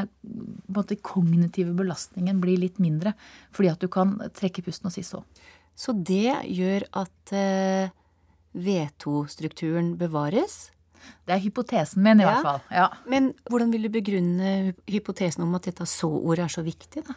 måte, 0.69 0.97
kognitive 1.03 1.73
belastningen 1.79 2.39
blir 2.43 2.59
litt 2.61 2.79
mindre 2.83 3.15
fordi 3.55 3.73
at 3.73 3.81
du 3.83 3.89
kan 3.91 4.17
trekke 4.37 4.63
pusten 4.67 4.91
og 4.91 4.95
si 4.95 5.03
så. 5.07 5.25
Så 5.77 5.93
det 5.97 6.37
gjør 6.49 6.87
at 7.03 7.33
eh, 7.37 7.91
V2-strukturen 8.57 9.95
bevares? 10.01 10.71
Det 11.27 11.35
er 11.37 11.43
hypotesen 11.45 12.03
min, 12.03 12.21
i 12.21 12.25
Ja. 12.25 12.33
hvert 12.33 12.47
fall. 12.47 12.61
Ja. 12.73 12.89
Men 13.07 13.33
hvordan 13.51 13.71
vil 13.73 13.83
du 13.87 13.91
begrunne 13.95 14.75
hypotesen 14.91 15.43
om 15.45 15.55
at 15.55 15.69
dette 15.69 15.87
så-ordet 15.87 16.45
er 16.47 16.49
så 16.57 16.65
viktig, 16.67 17.05
da? 17.07 17.15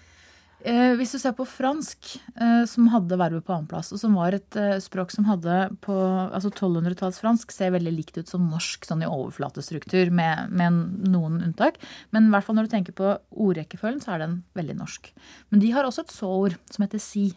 Eh, 0.67 0.93
hvis 0.99 1.13
du 1.15 1.19
ser 1.21 1.31
på 1.37 1.45
fransk, 1.47 2.17
eh, 2.35 2.63
som 2.67 2.89
hadde 2.91 3.15
verbet 3.19 3.45
på 3.47 3.53
annenplass, 3.55 3.93
og 3.95 4.01
som 4.01 4.17
var 4.19 4.35
et 4.35 4.57
eh, 4.59 4.75
språk 4.83 5.13
som 5.13 5.27
hadde 5.29 5.69
på 5.85 5.95
altså 5.95 6.51
1200-tallsfransk, 6.51 7.53
ser 7.55 7.71
veldig 7.71 7.93
likt 7.95 8.19
ut 8.19 8.27
som 8.27 8.49
norsk 8.51 8.83
sånn 8.83 9.05
i 9.05 9.07
overflatestruktur, 9.07 10.11
med, 10.11 10.51
med 10.51 11.07
noen 11.07 11.39
unntak. 11.47 11.79
Men 12.11 12.27
i 12.27 12.33
hvert 12.33 12.47
fall 12.47 12.59
når 12.59 12.67
du 12.67 12.73
tenker 12.75 12.97
på 12.97 13.13
ordrekkefølgen, 13.31 14.03
så 14.03 14.17
er 14.17 14.25
den 14.25 14.41
veldig 14.59 14.75
norsk. 14.81 15.13
Men 15.49 15.63
de 15.63 15.71
har 15.75 15.87
også 15.87 16.03
et 16.03 16.17
så-ord 16.17 16.59
som 16.67 16.83
heter 16.83 17.03
si. 17.03 17.29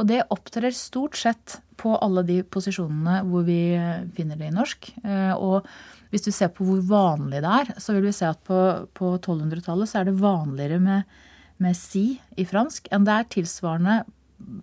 Og 0.00 0.06
det 0.08 0.24
opptrer 0.32 0.74
stort 0.74 1.18
sett 1.20 1.60
på 1.80 1.94
alle 2.02 2.22
de 2.26 2.40
posisjonene 2.42 3.20
hvor 3.30 3.46
vi 3.46 3.60
eh, 3.78 4.04
finner 4.16 4.38
det 4.40 4.50
i 4.50 4.56
norsk. 4.58 4.90
Eh, 5.04 5.32
Og 5.38 5.66
hvis 6.10 6.26
du 6.26 6.32
ser 6.34 6.50
på 6.50 6.66
hvor 6.66 6.82
vanlig 6.82 7.42
det 7.44 7.50
er, 7.62 7.74
så 7.78 7.94
vil 7.94 8.08
vi 8.08 8.14
se 8.16 8.26
at 8.26 8.42
på, 8.46 8.58
på 8.96 9.14
1200-tallet 9.20 9.90
så 9.90 10.00
er 10.00 10.10
det 10.10 10.18
vanligere 10.18 10.80
med, 10.82 11.20
med 11.62 11.76
si 11.78 12.04
i 12.40 12.46
fransk 12.48 12.88
enn 12.92 13.06
det 13.06 13.14
er 13.16 13.30
tilsvarende 13.36 14.00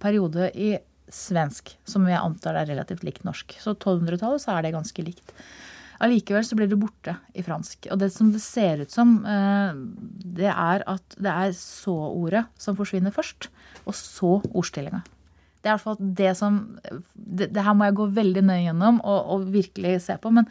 periode 0.01 0.49
i 0.57 0.75
svensk, 1.13 1.71
som 1.87 2.05
jeg 2.09 2.19
antar 2.19 2.57
er 2.59 2.67
relativt 2.69 3.05
likt 3.07 3.25
norsk. 3.27 3.55
Så 3.61 3.75
1200-tallet 3.77 4.43
så 4.43 4.57
er 4.57 4.65
det 4.65 4.75
ganske 4.75 5.05
likt. 5.05 5.33
Allikevel 6.03 6.45
så 6.45 6.57
blir 6.57 6.69
det 6.69 6.77
borte 6.77 7.15
i 7.33 7.43
fransk. 7.45 7.87
Og 7.93 8.01
det 8.01 8.11
som 8.13 8.29
det 8.33 8.43
ser 8.43 8.83
ut 8.83 8.93
som, 8.93 9.17
eh, 9.25 9.77
det 10.37 10.51
er 10.51 10.83
at 10.85 11.15
det 11.17 11.31
er 11.31 11.55
så-ordet 11.57 12.45
som 12.59 12.77
forsvinner 12.77 13.15
først, 13.15 13.49
og 13.85 13.95
så 13.97 14.37
ordstillinga. 14.53 15.03
Det 15.63 15.71
er 15.71 15.73
i 15.73 15.77
hvert 15.79 15.87
fall 15.87 16.11
det 16.19 16.33
som 16.37 16.59
det, 17.15 17.49
det 17.51 17.63
her 17.65 17.73
må 17.73 17.87
jeg 17.87 17.97
gå 17.97 18.05
veldig 18.13 18.43
nøye 18.45 18.67
gjennom 18.67 18.99
og, 19.01 19.31
og 19.33 19.47
virkelig 19.51 20.03
se 20.05 20.15
på. 20.21 20.29
Men 20.31 20.45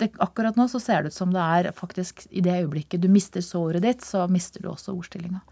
det, 0.00 0.10
akkurat 0.18 0.58
nå 0.58 0.66
så 0.68 0.80
ser 0.82 1.04
det 1.04 1.12
ut 1.12 1.18
som 1.20 1.30
det 1.32 1.44
er 1.44 1.70
faktisk 1.76 2.26
i 2.30 2.42
det 2.44 2.58
øyeblikket 2.64 3.00
du 3.00 3.08
mister 3.12 3.44
så-ordet 3.44 3.84
ditt, 3.86 4.02
så 4.04 4.26
mister 4.28 4.64
du 4.64 4.72
også 4.72 4.96
ordstillinga. 4.96 5.44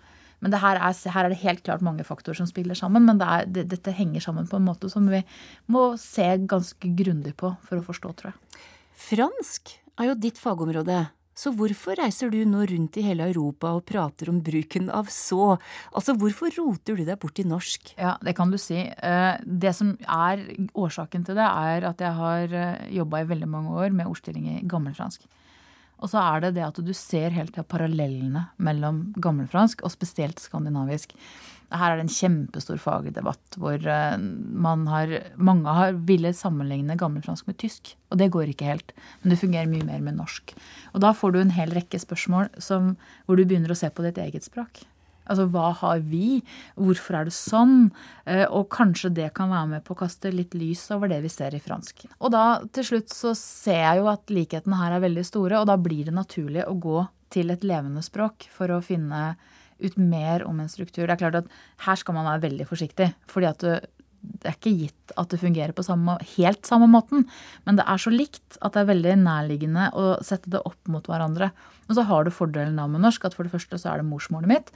Men 0.45 0.53
det 0.53 0.61
her, 0.61 0.77
er, 0.77 0.97
her 1.15 1.27
er 1.27 1.33
det 1.33 1.41
helt 1.41 1.63
klart 1.65 1.85
mange 1.85 2.05
faktorer 2.05 2.37
som 2.39 2.49
spiller 2.49 2.77
sammen. 2.79 3.07
Men 3.09 3.21
det 3.21 3.27
er, 3.27 3.51
det, 3.51 3.67
dette 3.73 3.95
henger 3.97 4.25
sammen 4.25 4.49
på 4.51 4.61
en 4.61 4.67
måte 4.69 4.91
som 4.93 5.09
vi 5.11 5.23
må 5.73 5.89
se 6.01 6.29
ganske 6.49 6.93
grundig 6.99 7.37
på 7.41 7.55
for 7.67 7.81
å 7.81 7.85
forstå, 7.87 8.15
tror 8.19 8.33
jeg. 8.33 8.65
Fransk 9.07 9.77
er 10.01 10.11
jo 10.11 10.19
ditt 10.21 10.41
fagområde, 10.41 11.07
så 11.37 11.51
hvorfor 11.53 11.99
reiser 12.01 12.31
du 12.33 12.39
nå 12.49 12.63
rundt 12.69 12.97
i 12.97 13.05
hele 13.05 13.27
Europa 13.29 13.75
og 13.77 13.85
prater 13.89 14.31
om 14.33 14.39
bruken 14.45 14.89
av 14.89 15.11
så? 15.13 15.59
Altså, 15.93 16.15
hvorfor 16.17 16.53
roter 16.57 16.97
du 16.97 17.05
deg 17.05 17.19
bort 17.21 17.41
i 17.41 17.45
norsk? 17.45 17.93
Ja, 18.01 18.15
det 18.25 18.33
kan 18.39 18.53
du 18.53 18.57
si. 18.61 18.79
Eh, 18.81 19.35
Det 19.45 19.75
som 19.77 19.97
er 20.01 20.47
årsaken 20.73 21.27
til 21.29 21.37
det, 21.37 21.45
er 21.49 21.89
at 21.93 22.01
jeg 22.01 22.17
har 22.17 22.57
jobba 22.89 23.21
i 23.21 23.29
veldig 23.33 23.51
mange 23.53 23.77
år 23.85 23.93
med 23.93 24.09
ordstilling 24.09 24.49
i 24.55 24.63
gammelfransk. 24.65 25.29
Og 26.03 26.13
så 26.13 26.21
er 26.21 26.45
det 26.45 26.57
det 26.59 26.65
at 26.67 26.79
du 26.85 26.93
ser 26.97 27.35
helt 27.37 27.55
til 27.57 27.67
parallellene 27.69 28.49
mellom 28.63 29.09
gammelfransk 29.23 29.85
og 29.87 29.95
spesielt 29.95 30.43
skandinavisk. 30.43 31.15
Her 31.73 31.93
er 31.93 31.99
det 31.99 32.05
en 32.07 32.13
kjempestor 32.15 32.79
fagdebatt 32.79 33.57
hvor 33.59 33.75
eh, 33.81 34.17
har, 34.93 35.15
mange 35.35 35.77
har 35.79 35.97
villet 36.07 36.39
sammenligne 36.39 36.99
gammelfransk 37.01 37.49
med 37.49 37.59
tysk. 37.59 37.97
Og 38.13 38.21
det 38.21 38.31
går 38.35 38.53
ikke 38.53 38.69
helt. 38.69 38.93
Men 39.23 39.33
det 39.33 39.41
fungerer 39.41 39.71
mye 39.71 39.87
mer 39.89 40.05
med 40.05 40.21
norsk. 40.21 40.55
Og 40.95 41.03
da 41.03 41.11
får 41.17 41.35
du 41.35 41.41
en 41.43 41.57
hel 41.57 41.75
rekke 41.75 41.99
spørsmål 41.99 42.53
som, 42.63 42.95
hvor 43.27 43.39
du 43.39 43.47
begynner 43.47 43.75
å 43.75 43.79
se 43.79 43.91
på 43.91 44.07
ditt 44.07 44.21
eget 44.23 44.47
språk. 44.47 44.85
Altså 45.29 45.47
hva 45.51 45.73
har 45.81 46.03
vi? 46.07 46.43
Hvorfor 46.79 47.19
er 47.19 47.29
det 47.29 47.35
sånn? 47.37 47.91
Eh, 48.27 48.45
Og 48.47 48.69
kanskje 48.71 49.13
det 49.15 49.33
kan 49.35 49.51
være 49.51 49.69
med 49.75 49.85
på 49.85 49.95
å 49.97 50.01
kaste 50.05 50.33
litt 50.35 50.55
lys 50.55 50.85
over 50.95 51.09
det 51.09 51.21
vi 51.25 51.29
ser 51.33 51.55
i 51.55 51.63
fransk. 51.63 52.07
Og 52.21 52.33
da 52.33 52.61
til 52.73 52.85
slutt 52.85 53.13
så 53.15 53.35
ser 53.39 53.83
jeg 53.83 54.01
jo 54.03 54.09
at 54.13 54.31
likhetene 54.31 54.79
her 54.81 54.97
er 54.97 55.05
veldig 55.05 55.25
store, 55.27 55.61
og 55.61 55.67
da 55.67 55.77
blir 55.77 56.05
det 56.07 56.15
naturlig 56.15 56.65
å 56.67 56.79
gå 56.79 57.07
til 57.35 57.51
et 57.51 57.65
levende 57.67 58.03
språk 58.07 58.47
for 58.55 58.71
å 58.71 58.83
finne 58.85 59.37
ut 59.83 59.97
mer 60.01 60.45
om 60.47 60.61
en 60.63 60.71
struktur. 60.73 61.05
Det 61.07 61.17
er 61.17 61.21
klart 61.21 61.41
at 61.43 61.49
her 61.85 61.97
skal 62.01 62.15
man 62.17 62.25
være 62.25 62.47
veldig 62.47 62.67
forsiktig, 62.69 63.11
fordi 63.29 63.49
at 63.51 63.59
du, 63.61 63.75
det 64.43 64.51
er 64.51 64.59
ikke 64.59 64.75
gitt 64.83 65.15
at 65.17 65.31
det 65.33 65.41
fungerer 65.41 65.75
på 65.77 65.85
samme, 65.87 66.17
helt 66.37 66.67
samme 66.67 66.89
måten, 66.91 67.27
men 67.67 67.79
det 67.79 67.87
er 67.87 68.01
så 68.03 68.13
likt 68.13 68.59
at 68.61 68.75
det 68.75 68.83
er 68.83 68.91
veldig 68.91 69.17
nærliggende 69.23 69.89
å 69.97 70.17
sette 70.25 70.51
det 70.53 70.63
opp 70.67 70.91
mot 70.91 71.07
hverandre. 71.07 71.53
Og 71.87 71.95
så 71.95 72.03
har 72.09 72.27
du 72.27 72.33
fordelen 72.35 72.79
da 72.81 72.87
med 72.91 73.05
norsk, 73.05 73.29
at 73.29 73.37
for 73.37 73.47
det 73.47 73.53
første 73.53 73.79
så 73.79 73.93
er 73.93 74.03
det 74.03 74.09
morsmålet 74.09 74.51
mitt, 74.51 74.73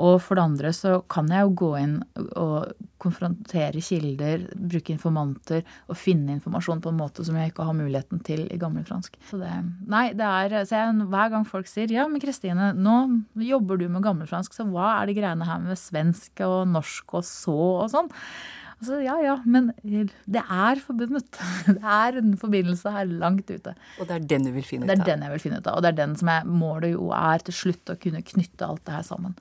og 0.00 0.16
for 0.24 0.38
det 0.38 0.46
andre 0.46 0.72
så 0.76 0.96
kan 1.12 1.28
jeg 1.32 1.44
jo 1.44 1.52
gå 1.60 1.70
inn 1.82 1.98
og 2.40 2.72
konfrontere 3.04 3.82
kilder, 3.84 4.46
bruke 4.56 4.94
informanter 4.94 5.60
og 5.92 5.98
finne 6.00 6.38
informasjon 6.38 6.80
på 6.84 6.92
en 6.92 7.00
måte 7.02 7.26
som 7.26 7.36
jeg 7.36 7.52
ikke 7.52 7.66
har 7.68 7.76
muligheten 7.76 8.22
til 8.24 8.46
i 8.48 8.58
gammelfransk. 8.60 9.18
Så 9.28 9.40
det, 9.42 9.52
nei, 9.90 10.06
det 10.16 10.24
er, 10.24 10.56
så 10.64 10.80
jeg, 10.80 11.08
hver 11.12 11.32
gang 11.36 11.44
folk 11.48 11.68
sier 11.68 11.92
ja, 11.92 12.08
men 12.08 12.22
Kristine, 12.22 12.72
nå 12.72 12.96
jobber 13.44 13.80
du 13.80 13.90
med 13.90 14.04
gammelfransk, 14.06 14.56
så 14.56 14.66
hva 14.70 14.96
er 14.96 15.10
de 15.10 15.18
greiene 15.20 15.48
her 15.48 15.60
med 15.66 15.80
svensk 15.80 16.46
og 16.48 16.62
norsk 16.72 17.18
og 17.20 17.28
så 17.28 17.60
og 17.84 17.88
sånn? 17.92 18.12
Altså, 18.80 18.98
ja, 19.04 19.14
ja, 19.22 19.34
men 19.46 19.70
det 19.82 20.42
er 20.42 20.80
forbundet. 20.82 21.38
Det 21.68 21.78
er 21.80 22.18
en 22.20 22.34
forbindelse 22.40 22.90
her 22.92 23.08
langt 23.08 23.48
ute. 23.50 23.74
Og 24.00 24.08
det 24.08 24.16
er 24.16 24.26
den 24.34 24.48
du 24.48 24.52
vil 24.54 24.66
finne 24.66 24.84
ut 24.84 24.90
av? 24.90 24.92
Det 24.92 25.04
er 25.04 25.10
den 25.12 25.24
jeg 25.24 25.34
vil 25.34 25.42
finne 25.46 25.60
ut 25.60 25.68
av, 25.70 25.78
og 25.78 25.84
det 25.84 25.92
er 25.92 25.98
den 26.02 26.16
som 26.20 26.30
jeg, 26.32 26.46
målet 26.62 26.94
jo 26.94 27.08
er 27.16 27.44
til 27.46 27.56
slutt 27.56 27.92
å 27.94 27.98
kunne 28.00 28.22
knytte 28.26 28.68
alt 28.68 28.84
det 28.84 28.96
her 28.98 29.06
sammen. 29.06 29.36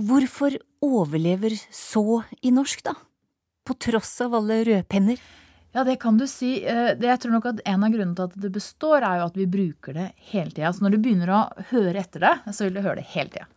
Hvorfor 0.00 0.56
overlever 0.84 1.54
så 1.74 2.22
i 2.42 2.52
norsk, 2.54 2.84
da? 2.86 2.96
På 3.64 3.76
tross 3.80 4.16
av 4.24 4.34
alle 4.36 4.62
rødpenner? 4.66 5.20
Ja, 5.74 5.82
det 5.86 5.96
kan 6.02 6.18
du 6.20 6.26
si. 6.30 6.60
Eh, 6.62 6.92
jeg 7.02 7.20
tror 7.22 7.34
nok 7.34 7.46
at 7.50 7.60
En 7.66 7.82
av 7.82 7.90
grunnene 7.90 8.14
til 8.14 8.28
at 8.28 8.36
det 8.38 8.52
består, 8.54 9.02
er 9.02 9.18
jo 9.18 9.26
at 9.26 9.38
vi 9.38 9.46
bruker 9.50 9.96
det 9.96 10.08
hele 10.30 10.52
tida. 10.54 10.70
Så 10.70 10.84
når 10.84 10.94
du 10.94 11.00
begynner 11.02 11.32
å 11.34 11.40
høre 11.72 11.98
etter 11.98 12.22
det, 12.22 12.34
så 12.54 12.68
vil 12.68 12.76
du 12.76 12.84
høre 12.84 13.00
det 13.00 13.08
hele 13.14 13.32
tida. 13.34 13.48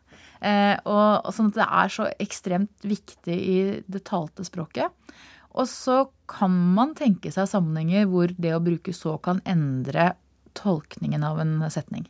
Eh, 0.41 0.75
og, 0.85 1.31
sånn 1.33 1.51
at 1.51 1.59
det 1.59 1.67
er 1.81 1.93
så 1.93 2.09
ekstremt 2.21 2.85
viktig 2.85 3.37
i 3.37 3.57
det 3.87 4.03
talte 4.07 4.45
språket. 4.47 4.93
Og 5.57 5.65
så 5.69 6.03
kan 6.29 6.53
man 6.75 6.93
tenke 6.97 7.31
seg 7.33 7.49
sammenhenger 7.49 8.09
hvor 8.11 8.33
det 8.37 8.53
å 8.53 8.63
bruke 8.63 8.93
så 8.93 9.15
kan 9.23 9.41
endre 9.47 10.11
tolkningen 10.57 11.23
av 11.25 11.41
en 11.41 11.59
setning. 11.73 12.05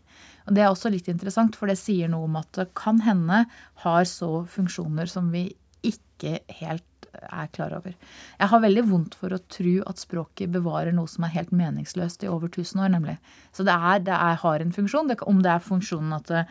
Og 0.47 0.55
Det 0.55 0.63
er 0.63 0.71
også 0.71 0.91
litt 0.91 1.09
interessant, 1.11 1.55
for 1.59 1.67
det 1.67 1.79
sier 1.79 2.11
noe 2.11 2.27
om 2.27 2.37
at 2.39 2.49
det 2.55 2.69
kan 2.77 3.01
hende 3.03 3.45
har 3.83 4.03
så 4.07 4.45
funksjoner 4.47 5.09
som 5.11 5.31
vi 5.33 5.49
ikke 5.83 6.39
helt 6.61 6.83
er 7.17 7.49
klar 7.51 7.73
over. 7.75 7.95
Jeg 8.39 8.51
har 8.51 8.63
veldig 8.63 8.83
vondt 8.87 9.17
for 9.17 9.33
å 9.33 9.41
tro 9.51 9.75
at 9.89 10.01
språket 10.01 10.51
bevarer 10.53 10.95
noe 10.95 11.09
som 11.09 11.25
er 11.25 11.35
helt 11.35 11.53
meningsløst 11.55 12.23
i 12.23 12.31
over 12.31 12.51
1000 12.51 12.83
år, 12.83 12.93
nemlig. 12.93 13.17
Så 13.55 13.65
det, 13.67 13.75
er, 13.75 14.01
det 14.05 14.15
er, 14.15 14.39
har 14.43 14.63
en 14.63 14.73
funksjon. 14.75 15.09
Det, 15.11 15.19
om 15.27 15.41
det 15.43 15.53
er 15.53 15.63
funksjonen 15.63 16.15
at 16.19 16.31
det, 16.31 16.45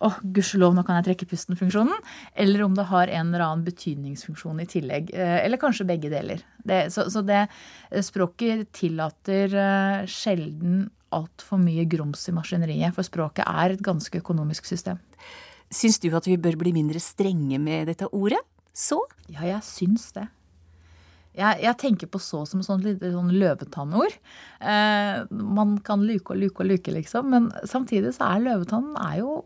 åh, 0.00 0.16
gudskjelov, 0.22 0.74
nå 0.76 0.84
kan 0.86 0.98
jeg 0.98 1.10
trekke 1.10 1.28
pusten-funksjonen. 1.30 1.98
Eller 2.34 2.64
om 2.64 2.76
det 2.76 2.86
har 2.88 3.12
en 3.12 3.28
eller 3.28 3.44
annen 3.46 3.66
betydningsfunksjon 3.66 4.62
i 4.62 4.68
tillegg. 4.70 5.12
eh, 5.14 5.44
Eller 5.44 5.60
kanskje 5.60 5.88
begge 5.88 6.10
deler. 6.12 6.40
Det, 6.64 6.86
så, 6.94 7.08
så 7.12 7.22
det 7.26 7.46
språket 8.06 8.70
tillater 8.76 9.52
eh, 9.52 10.08
sjelden 10.08 10.88
altfor 11.10 11.58
mye 11.60 11.84
grums 11.90 12.28
i 12.30 12.34
maskineriet. 12.34 12.94
For 12.96 13.06
språket 13.06 13.44
er 13.46 13.74
et 13.74 13.84
ganske 13.84 14.22
økonomisk 14.22 14.68
system. 14.68 15.00
Syns 15.70 16.00
du 16.02 16.10
at 16.16 16.26
vi 16.26 16.38
bør 16.40 16.58
bli 16.58 16.72
mindre 16.74 17.00
strenge 17.02 17.60
med 17.62 17.90
dette 17.90 18.08
ordet? 18.10 18.40
Så? 18.74 19.02
Ja, 19.28 19.44
jeg 19.46 19.62
syns 19.66 20.10
det. 20.16 20.28
Jeg, 21.36 21.60
jeg 21.62 21.78
tenker 21.78 22.08
på 22.10 22.18
så 22.18 22.42
som 22.48 22.62
sånn 22.66 22.82
lite 22.82 23.12
sånn 23.12 23.30
løvetannord. 23.38 24.16
Eh, 24.58 25.20
man 25.30 25.76
kan 25.86 26.02
luke 26.02 26.34
og 26.34 26.40
luke 26.40 26.64
og 26.64 26.72
luke, 26.72 26.94
liksom. 26.94 27.28
Men 27.30 27.50
samtidig 27.70 28.16
så 28.16 28.32
er 28.32 28.46
løvetannen 28.48 28.96
er 28.98 29.20
jo 29.20 29.36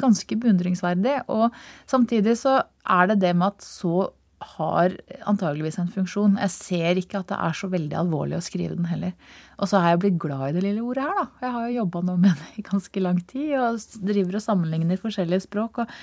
ganske 0.00 0.38
beundringsverdig. 0.40 1.20
Og 1.32 1.54
samtidig 1.90 2.36
så 2.40 2.60
er 2.84 3.10
det 3.10 3.20
det 3.24 3.32
med 3.36 3.54
at 3.54 3.66
så 3.66 4.10
har 4.44 4.92
antageligvis 5.24 5.78
en 5.80 5.90
funksjon. 5.92 6.36
Jeg 6.42 6.52
ser 6.52 7.00
ikke 7.00 7.22
at 7.22 7.30
det 7.30 7.38
er 7.40 7.56
så 7.56 7.70
veldig 7.72 7.96
alvorlig 8.02 8.36
å 8.36 8.44
skrive 8.44 8.76
den 8.76 8.90
heller. 8.90 9.14
Og 9.56 9.70
så 9.70 9.80
har 9.80 9.94
jeg 9.94 10.02
blitt 10.04 10.20
glad 10.20 10.50
i 10.50 10.56
det 10.58 10.66
lille 10.66 10.84
ordet 10.84 11.06
her, 11.06 11.16
da. 11.16 11.26
Jeg 11.46 11.54
har 11.56 11.66
jo 11.66 11.78
jobba 11.78 12.04
nå 12.04 12.16
med 12.26 12.40
det 12.42 12.60
i 12.60 12.66
ganske 12.66 13.04
lang 13.04 13.20
tid 13.30 13.54
og 13.60 13.82
driver 14.04 14.40
og 14.40 14.44
sammenligner 14.44 15.00
forskjellige 15.00 15.46
språk. 15.46 15.84
og 15.84 15.94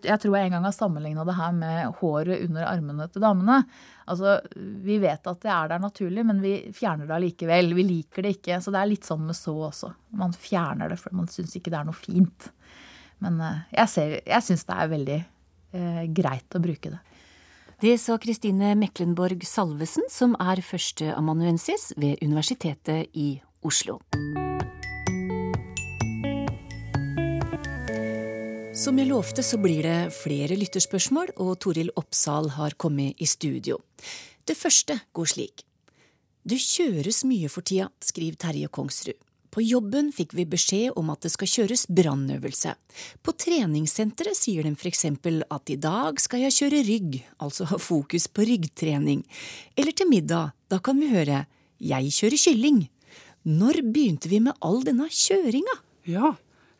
jeg 0.00 0.16
tror 0.22 0.36
jeg 0.36 0.48
en 0.48 0.54
gang 0.54 0.64
har 0.64 0.72
sammenligna 0.72 1.24
det 1.28 1.36
her 1.36 1.50
med 1.52 1.98
håret 2.00 2.44
under 2.46 2.64
armene 2.64 3.06
til 3.12 3.24
damene. 3.24 3.58
Altså, 4.08 4.38
Vi 4.54 4.96
vet 5.02 5.26
at 5.26 5.42
det 5.42 5.50
er 5.52 5.68
der 5.68 5.82
naturlig, 5.82 6.24
men 6.26 6.40
vi 6.40 6.54
fjerner 6.72 7.06
det 7.06 7.16
allikevel. 7.18 7.74
Vi 7.76 7.84
liker 7.84 8.24
det 8.24 8.38
ikke. 8.38 8.60
Så 8.62 8.72
det 8.72 8.80
er 8.80 8.90
litt 8.90 9.08
sånn 9.08 9.26
med 9.28 9.36
så 9.36 9.54
også. 9.68 9.92
Man 10.16 10.32
fjerner 10.32 10.88
det 10.88 10.98
fordi 11.02 11.20
man 11.20 11.28
syns 11.28 11.56
ikke 11.56 11.72
det 11.72 11.80
er 11.82 11.90
noe 11.90 11.98
fint. 11.98 12.48
Men 13.24 13.40
eh, 13.44 13.62
jeg, 13.76 13.92
ser, 13.92 14.16
jeg 14.24 14.46
syns 14.46 14.66
det 14.68 14.76
er 14.76 14.92
veldig 14.94 15.18
eh, 15.20 16.02
greit 16.16 16.56
å 16.56 16.62
bruke 16.62 16.92
det. 16.92 17.00
Det 17.80 17.94
sa 17.96 18.18
Kristine 18.20 18.74
Meklenborg 18.76 19.40
Salvesen, 19.48 20.04
som 20.12 20.34
er 20.36 20.60
førsteamanuensis 20.60 21.94
ved 21.96 22.20
Universitetet 22.20 23.08
i 23.16 23.38
Oslo. 23.64 23.96
Som 28.80 29.00
jeg 29.00 29.10
lovte, 29.10 29.44
så 29.44 29.58
blir 29.60 29.84
det 29.84 30.12
flere 30.16 30.56
lytterspørsmål, 30.60 31.34
og 31.40 31.56
Toril 31.64 31.90
Oppsal 32.00 32.52
har 32.56 32.76
kommet 32.80 33.16
i 33.20 33.28
studio. 33.28 33.80
Det 34.44 34.56
første 34.56 34.96
går 35.16 35.32
slik. 35.32 35.64
Det 36.44 36.56
kjøres 36.60 37.24
mye 37.28 37.48
for 37.52 37.64
tida, 37.64 37.90
skriver 38.00 38.40
Terje 38.40 38.70
Kongsrud. 38.72 39.18
På 39.50 39.62
jobben 39.64 40.12
fikk 40.14 40.34
vi 40.38 40.46
beskjed 40.46 40.94
om 40.98 41.10
at 41.10 41.24
det 41.26 41.32
skal 41.34 41.50
kjøres 41.50 41.86
brannøvelse. 41.90 42.74
På 43.22 43.34
treningssenteret 43.34 44.38
sier 44.38 44.66
de 44.66 44.74
eksempel 44.90 45.42
at 45.50 45.72
i 45.72 45.78
dag 45.80 46.20
skal 46.22 46.44
jeg 46.46 46.56
kjøre 46.60 46.84
rygg, 46.86 47.18
altså 47.42 47.66
ha 47.70 47.78
fokus 47.82 48.28
på 48.30 48.46
ryggtrening. 48.46 49.24
Eller 49.76 49.96
til 49.96 50.10
middag, 50.10 50.54
da 50.70 50.78
kan 50.78 51.00
vi 51.02 51.10
høre 51.10 51.44
jeg 51.80 52.12
kjører 52.12 52.44
kylling. 52.44 52.80
Når 53.48 53.80
begynte 53.88 54.28
vi 54.28 54.42
med 54.44 54.58
all 54.60 54.82
denne 54.84 55.08
kjøringa? 55.08 55.78
Ja, 56.08 56.34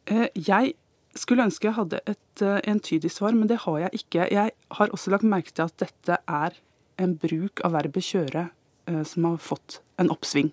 eh, 0.06 0.28
jeg 0.36 0.74
skulle 1.18 1.46
ønske 1.48 1.68
jeg 1.68 1.76
hadde 1.78 2.00
et 2.06 2.44
uh, 2.44 2.60
entydig 2.68 3.10
svar, 3.12 3.34
men 3.34 3.48
det 3.50 3.62
har 3.64 3.78
jeg 3.86 4.02
ikke. 4.02 4.28
Jeg 4.30 4.52
har 4.78 4.92
også 4.94 5.10
lagt 5.14 5.26
merke 5.26 5.52
til 5.54 5.66
at 5.66 5.78
dette 5.82 6.20
er 6.20 6.58
en 7.00 7.16
bruk 7.18 7.62
av 7.66 7.74
verbet 7.74 8.06
kjøre 8.06 8.46
uh, 8.90 9.02
som 9.08 9.26
har 9.26 9.40
fått 9.42 9.80
en 9.98 10.12
oppsving. 10.12 10.52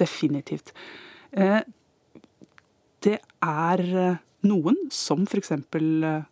Definitivt. 0.00 0.72
Uh, 1.36 1.62
det 3.04 3.18
er 3.44 3.84
noen, 4.46 4.78
som 4.94 5.24
f.eks. 5.26 5.54
Uh, 5.54 6.26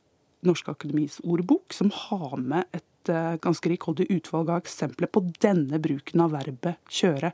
Norske 0.46 0.72
Akademis 0.72 1.18
ordbok, 1.24 1.74
som 1.74 1.90
har 1.94 2.37
med 2.38 2.68
et 2.76 2.85
ganske 3.06 3.70
rikholdig 3.70 4.09
utvalg 4.11 4.48
av 4.50 4.64
eksempler 4.64 5.06
på 5.14 5.20
denne 5.38 5.78
bruken 5.78 6.24
av 6.24 6.32
verbet 6.35 6.80
kjøre. 6.90 7.30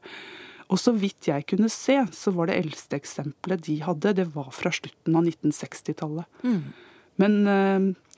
Og 0.68 0.77
så 0.81 0.92
vidt 0.92 1.31
jeg 1.31 1.46
kunne 1.48 1.70
se, 1.72 1.96
så 2.12 2.33
var 2.37 2.51
det 2.51 2.59
eldste 2.61 2.98
eksempelet 3.01 3.64
de 3.64 3.79
hadde, 3.81 4.12
det 4.18 4.27
var 4.35 4.51
fra 4.53 4.68
slutten 4.72 5.16
av 5.16 5.25
1960-tallet. 5.31 6.29
Mm. 6.44 6.61
Men 7.25 7.38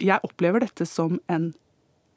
jeg 0.03 0.19
opplever 0.27 0.67
dette 0.67 0.87
som 0.91 1.21
en 1.31 1.53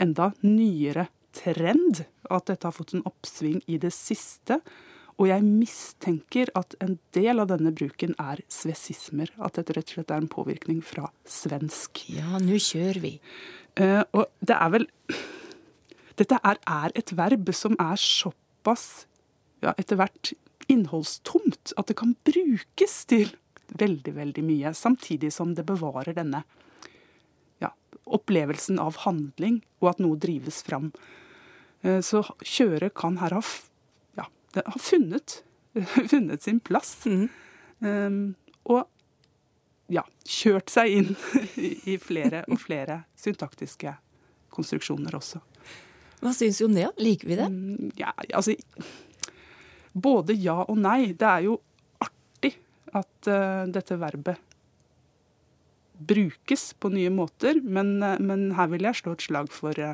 enda 0.01 0.31
nyere 0.41 1.05
trend. 1.37 2.03
At 2.29 2.49
dette 2.49 2.67
har 2.67 2.75
fått 2.75 2.95
en 2.97 3.05
oppsving 3.07 3.61
i 3.67 3.79
det 3.81 3.93
siste. 3.95 4.59
Og 5.17 5.29
jeg 5.31 5.41
mistenker 5.45 6.51
at 6.57 6.75
en 6.83 6.97
del 7.17 7.41
av 7.41 7.49
denne 7.49 7.71
bruken 7.73 8.13
er 8.21 8.43
svesismer. 8.53 9.31
At 9.41 9.57
dette 9.57 9.73
rett 9.73 9.89
og 9.89 9.97
slett 9.97 10.13
er 10.13 10.21
en 10.21 10.29
påvirkning 10.29 10.83
fra 10.85 11.09
svensk. 11.25 12.03
Ja, 12.13 12.37
nå 12.41 12.59
kjører 12.61 13.01
vi. 13.01 13.15
Uh, 13.77 14.03
og 14.13 14.29
det 14.41 14.57
er 14.57 14.71
vel 14.73 14.87
Dette 16.17 16.39
er, 16.41 16.57
er 16.65 16.93
et 16.97 17.11
verb 17.13 17.49
som 17.53 17.75
er 17.77 17.99
såpass 18.01 19.05
ja, 19.61 19.75
etter 19.77 19.99
hvert 19.99 20.31
innholdstomt. 20.69 21.73
At 21.77 21.89
det 21.89 21.97
kan 21.99 22.15
brukes 22.25 22.95
til 23.09 23.35
veldig, 23.77 24.13
veldig 24.15 24.45
mye. 24.45 24.73
Samtidig 24.73 25.29
som 25.33 25.53
det 25.57 25.65
bevarer 25.69 26.17
denne 26.17 26.43
ja, 27.61 27.71
opplevelsen 28.05 28.81
av 28.81 29.01
handling, 29.05 29.61
og 29.81 29.93
at 29.93 30.01
noe 30.01 30.17
drives 30.21 30.63
fram. 30.65 30.91
Eh, 31.85 32.01
så 32.05 32.23
kjøre 32.41 32.89
kan 32.97 33.19
her 33.21 33.37
ha, 33.37 33.43
ja, 34.55 34.63
har 34.65 34.79
funnet, 34.79 35.41
funnet, 36.11 36.43
sin 36.43 36.59
plass. 36.59 36.95
Mm. 37.05 37.27
Um, 37.79 38.21
og 38.67 38.85
ja, 39.93 40.03
kjørt 40.27 40.71
seg 40.71 40.93
inn 40.93 41.11
i 41.91 41.97
flere 42.01 42.43
og 42.47 42.59
flere 42.61 43.03
syntaktiske 43.19 43.93
konstruksjoner 44.53 45.15
også. 45.17 45.41
Hva 46.17 46.33
syns 46.33 46.59
du 46.59 46.65
om 46.65 46.75
det? 46.75 46.87
Liker 46.97 47.29
vi 47.29 47.37
det? 47.37 47.47
Mm, 47.51 47.91
ja, 47.99 48.13
altså 48.33 48.55
både 49.97 50.35
ja 50.37 50.63
og 50.65 50.77
nei. 50.81 51.13
Det 51.17 51.29
er 51.29 51.45
jo 51.45 51.57
artig 52.03 52.55
at 52.97 53.29
uh, 53.29 53.63
dette 53.69 53.97
verbet 53.99 54.43
brukes 55.97 56.71
på 56.77 56.91
nye 56.93 57.09
måter, 57.13 57.61
men, 57.63 57.97
uh, 58.03 58.17
men, 58.21 58.51
her 58.57 58.69
vil 58.73 58.85
jeg 58.89 59.01
slå 59.01 59.15
et 59.15 59.27
slag 59.27 59.53
for 59.53 59.77
uh, 59.81 59.93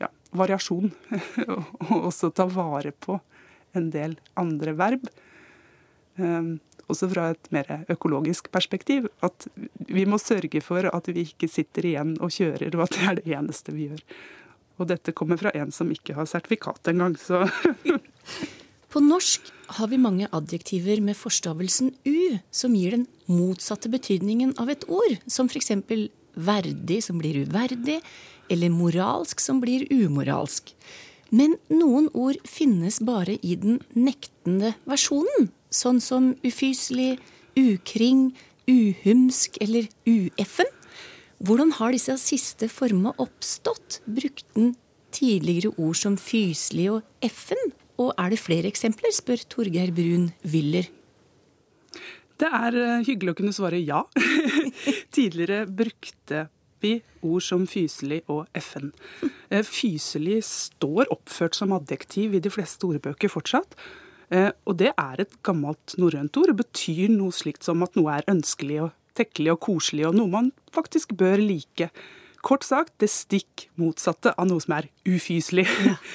ja, 0.00 0.12
variasjon. 0.36 0.92
og 1.88 1.96
også 2.12 2.32
ta 2.36 2.48
vare 2.52 2.92
på 2.92 3.18
en 3.76 3.90
del 3.94 4.16
andre 4.40 4.74
verb. 4.78 5.04
Um, 6.18 6.58
også 6.88 7.08
fra 7.12 7.28
et 7.34 7.50
mer 7.54 7.84
økologisk 7.92 8.50
perspektiv. 8.54 9.08
At 9.24 9.48
vi 9.88 10.06
må 10.08 10.20
sørge 10.22 10.62
for 10.64 10.88
at 10.88 11.10
vi 11.12 11.26
ikke 11.28 11.50
sitter 11.50 11.90
igjen 11.90 12.16
og 12.20 12.32
kjører, 12.34 12.72
og 12.74 12.86
at 12.86 12.96
det 12.96 13.04
er 13.04 13.18
det 13.20 13.34
eneste 13.38 13.74
vi 13.76 13.90
gjør. 13.90 14.04
Og 14.78 14.88
dette 14.92 15.14
kommer 15.16 15.40
fra 15.40 15.52
en 15.58 15.72
som 15.74 15.90
ikke 15.90 16.14
har 16.16 16.28
sertifikat 16.30 16.92
engang, 16.92 17.18
så 17.18 17.44
På 18.88 19.02
norsk 19.04 19.50
har 19.76 19.90
vi 19.90 19.98
mange 20.00 20.30
adjektiver 20.32 21.02
med 21.04 21.16
forstavelsen 21.18 21.90
u, 22.08 22.38
som 22.48 22.72
gir 22.72 22.94
den 22.96 23.04
motsatte 23.28 23.90
betydningen 23.92 24.54
av 24.56 24.70
et 24.72 24.86
ord, 24.88 25.18
som 25.28 25.50
f.eks. 25.50 25.74
verdig, 26.32 27.02
som 27.04 27.20
blir 27.20 27.42
uverdig, 27.44 27.98
eller 28.48 28.72
moralsk, 28.72 29.42
som 29.44 29.60
blir 29.60 29.84
umoralsk. 29.92 30.72
Men 31.30 31.58
noen 31.68 32.08
ord 32.16 32.40
finnes 32.48 33.00
bare 33.04 33.36
i 33.44 33.56
den 33.60 33.82
nektende 33.92 34.74
versjonen, 34.88 35.50
sånn 35.68 36.00
som 36.00 36.32
ufyselig, 36.46 37.18
ukring, 37.58 38.30
uhumsk 38.68 39.58
eller 39.64 39.88
ueffen. 40.08 40.68
Hvordan 41.44 41.74
har 41.78 41.94
disse 41.94 42.16
siste 42.20 42.70
formene 42.72 43.12
oppstått? 43.20 44.00
Brukte 44.08 44.48
den 44.56 44.72
tidligere 45.14 45.74
ord 45.76 45.98
som 46.00 46.16
fyselig 46.20 46.88
og 46.96 47.24
effen? 47.24 47.60
Og 47.98 48.14
er 48.18 48.32
det 48.32 48.40
flere 48.40 48.70
eksempler, 48.70 49.12
spør 49.14 49.44
Torgeir 49.50 49.92
Brun 49.94 50.30
Wyller. 50.46 50.88
Det 52.38 52.46
er 52.46 52.76
eh, 52.78 53.06
hyggelig 53.06 53.34
å 53.34 53.38
kunne 53.40 53.54
svare 53.54 53.80
ja. 53.82 54.04
Tidligere 55.16 55.64
brukte 55.66 56.46
vi 56.84 56.98
ord 57.24 57.44
som 57.44 57.64
fyselig 57.68 58.22
og 58.30 58.46
FN. 58.58 58.92
Eh, 59.50 59.64
fyselig 59.66 60.42
står 60.48 61.10
oppført 61.14 61.58
som 61.58 61.74
adjektiv 61.76 62.36
i 62.36 62.42
de 62.42 62.52
fleste 62.52 62.86
ordbøker 62.88 63.32
fortsatt. 63.32 63.76
Eh, 64.30 64.50
og 64.68 64.78
det 64.80 64.92
er 64.92 65.24
et 65.24 65.34
gammelt 65.42 65.96
norrønt 65.98 66.36
ord. 66.36 66.50
og 66.50 66.60
betyr 66.60 67.08
noe 67.08 67.32
slikt 67.32 67.64
som 67.64 67.82
at 67.82 67.96
noe 67.96 68.18
er 68.18 68.28
ønskelig 68.28 68.82
og 68.82 68.90
tekkelig 69.18 69.52
og 69.56 69.60
koselig, 69.60 70.06
og 70.06 70.14
noe 70.14 70.30
man 70.30 70.52
faktisk 70.72 71.16
bør 71.18 71.40
like. 71.40 71.90
Kort 72.42 72.64
sagt 72.64 72.94
det 73.02 73.10
stikk 73.10 73.68
motsatte 73.80 74.34
av 74.38 74.46
noe 74.46 74.62
som 74.62 74.76
er 74.78 74.90
ufyselig. 75.06 75.68
Ja. 75.84 75.98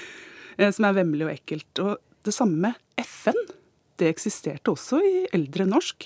Eh, 0.53 0.69
som 0.69 0.85
er 0.85 0.93
vemmelig 0.93 1.25
og 1.25 1.31
ekkelt. 1.31 1.79
Og 1.81 1.95
det 2.21 2.29
samme 2.35 2.59
med 2.61 2.75
FN. 3.01 3.39
Det 3.97 4.05
eksisterte 4.05 4.69
også 4.69 4.99
i 5.01 5.13
eldre 5.33 5.65
norsk, 5.65 6.05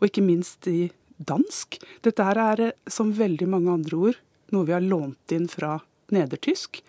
og 0.00 0.08
ikke 0.08 0.24
minst 0.26 0.66
i 0.66 0.88
dansk. 1.18 1.78
Dette 2.02 2.24
her 2.24 2.38
er, 2.38 2.60
eh, 2.60 2.72
som 2.86 3.12
veldig 3.12 3.48
mange 3.48 3.72
andre 3.72 3.96
ord, 3.96 4.18
noe 4.52 4.66
vi 4.66 4.72
har 4.72 4.84
lånt 4.84 5.32
inn 5.32 5.48
fra 5.48 5.80
nedertysk. 6.12 6.82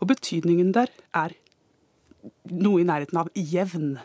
Og 0.00 0.08
betydningen 0.08 0.72
der 0.72 0.90
er 1.14 1.34
noe 2.50 2.80
i 2.80 2.84
nærheten 2.84 3.18
av 3.18 3.30
jevn. 3.34 3.98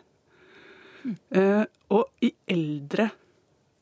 Mm. 1.04 1.16
Uh, 1.36 1.66
og 1.92 2.08
i 2.24 2.32
eldre 2.48 3.10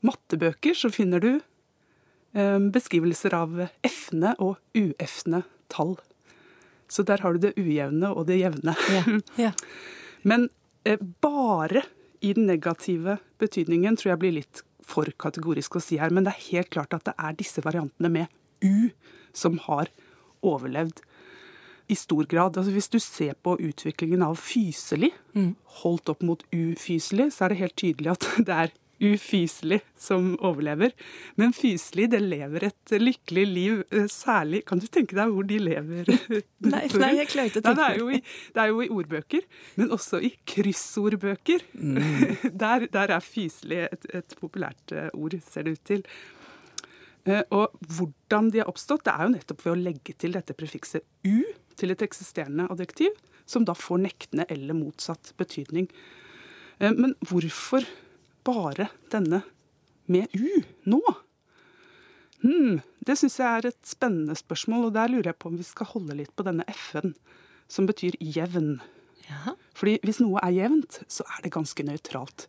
mattebøker 0.01 0.73
så 0.73 0.89
finner 0.89 1.21
du 1.21 1.31
uh, 1.37 2.57
beskrivelser 2.73 3.35
av 3.37 3.67
f-ne 3.85 4.33
og 4.41 4.57
uefne 4.73 5.43
tall. 5.69 5.99
Så 6.91 7.05
der 7.07 7.21
har 7.23 7.33
du 7.33 7.45
det 7.45 7.53
ujevne 7.59 8.09
og 8.11 8.25
det 8.27 8.41
jevne. 8.41 8.75
Yeah. 8.89 9.19
Yeah. 9.39 9.53
Men 10.27 10.49
eh, 10.83 10.99
bare 10.99 11.85
i 12.19 12.33
den 12.33 12.45
negative 12.45 13.17
betydningen 13.39 13.95
tror 13.97 14.11
jeg 14.13 14.21
blir 14.21 14.35
litt 14.35 14.61
for 14.87 15.09
kategorisk 15.21 15.77
å 15.77 15.83
si 15.83 15.99
her. 16.01 16.13
Men 16.13 16.27
det 16.27 16.35
er 16.35 16.47
helt 16.51 16.71
klart 16.73 16.95
at 16.97 17.05
det 17.07 17.15
er 17.17 17.37
disse 17.37 17.63
variantene 17.63 18.11
med 18.11 18.27
u 18.61 18.91
som 19.33 19.57
har 19.67 19.91
overlevd 20.45 21.01
i 21.91 21.95
stor 21.95 22.27
grad. 22.29 22.57
Altså 22.57 22.71
Hvis 22.71 22.89
du 22.89 22.99
ser 22.99 23.33
på 23.43 23.57
utviklingen 23.59 24.23
av 24.23 24.37
fyselig, 24.39 25.11
mm. 25.35 25.55
holdt 25.81 26.11
opp 26.13 26.23
mot 26.23 26.43
ufyselig, 26.53 27.31
så 27.35 27.45
er 27.45 27.53
det 27.53 27.61
helt 27.63 27.77
tydelig 27.79 28.13
at 28.13 28.27
det 28.47 28.57
er 28.65 28.73
ufyselig 29.01 29.81
som 29.99 30.33
overlever. 30.45 30.93
Men 31.39 31.53
fyselig 31.55 32.07
det 32.13 32.21
lever 32.23 32.67
et 32.69 32.93
lykkelig 33.01 33.45
liv, 33.47 33.83
eh, 33.91 34.07
særlig 34.11 34.63
Kan 34.65 34.79
du 34.79 34.87
tenke 34.87 35.17
deg 35.17 35.31
hvor 35.33 35.47
de 35.47 35.57
lever? 35.59 36.11
nei, 36.73 36.83
nei, 36.87 37.11
jeg 37.21 37.31
klarer 37.31 37.49
ikke 37.49 37.63
å 37.63 37.65
tenke 37.65 37.87
det. 37.87 38.19
Er 38.19 38.21
det 38.55 38.63
er 38.63 38.69
jo 38.71 38.81
i 38.83 38.91
ordbøker, 38.93 39.47
men 39.79 39.93
også 39.95 40.21
i 40.21 40.33
kryssordbøker. 40.45 41.65
Mm. 41.73 41.99
Der, 42.61 42.85
der, 42.91 43.11
er 43.15 43.23
fyselig 43.23 43.87
et, 43.87 44.05
et, 44.13 44.35
populært 44.39 44.93
eh, 44.93 45.09
ord, 45.17 45.33
ser 45.49 45.65
det 45.65 45.73
ut 45.77 45.83
til. 45.87 46.03
Eh, 47.25 47.41
og 47.49 47.73
hvordan 47.95 48.51
de 48.53 48.61
har 48.61 48.69
oppstått, 48.69 49.05
det 49.07 49.13
er 49.15 49.25
jo 49.25 49.33
nettopp 49.33 49.65
ved 49.65 49.73
å 49.73 49.81
legge 49.81 50.15
til 50.19 50.35
dette 50.35 50.55
prefikset 50.57 51.05
u 51.25 51.41
til 51.79 51.93
et 51.93 52.03
eksisterende 52.05 52.67
adjektiv, 52.69 53.15
som 53.49 53.65
da 53.65 53.73
får 53.77 54.03
nektende 54.05 54.45
eller 54.53 54.77
motsatt 54.77 55.33
betydning. 55.41 55.89
Men 56.81 57.13
hvorfor 57.29 57.85
bare 58.47 58.89
denne 59.13 59.43
med 60.11 60.31
U 60.35 60.63
nå? 60.89 61.01
Hmm, 62.41 62.79
det 63.05 63.17
syns 63.19 63.37
jeg 63.37 63.47
er 63.59 63.69
et 63.69 63.81
spennende 63.85 64.35
spørsmål, 64.37 64.87
og 64.89 64.95
der 64.95 65.11
lurer 65.13 65.31
jeg 65.31 65.39
på 65.41 65.51
om 65.51 65.59
vi 65.59 65.65
skal 65.67 65.91
holde 65.91 66.17
litt 66.17 66.33
på 66.35 66.45
denne 66.47 66.65
F-en, 66.71 67.13
som 67.69 67.85
betyr 67.89 68.17
jevn. 68.17 68.79
Ja. 69.27 69.55
Fordi 69.77 69.99
hvis 70.05 70.19
noe 70.23 70.41
er 70.43 70.55
jevnt, 70.55 71.03
så 71.11 71.25
er 71.37 71.45
det 71.45 71.53
ganske 71.53 71.85
nøytralt. 71.85 72.47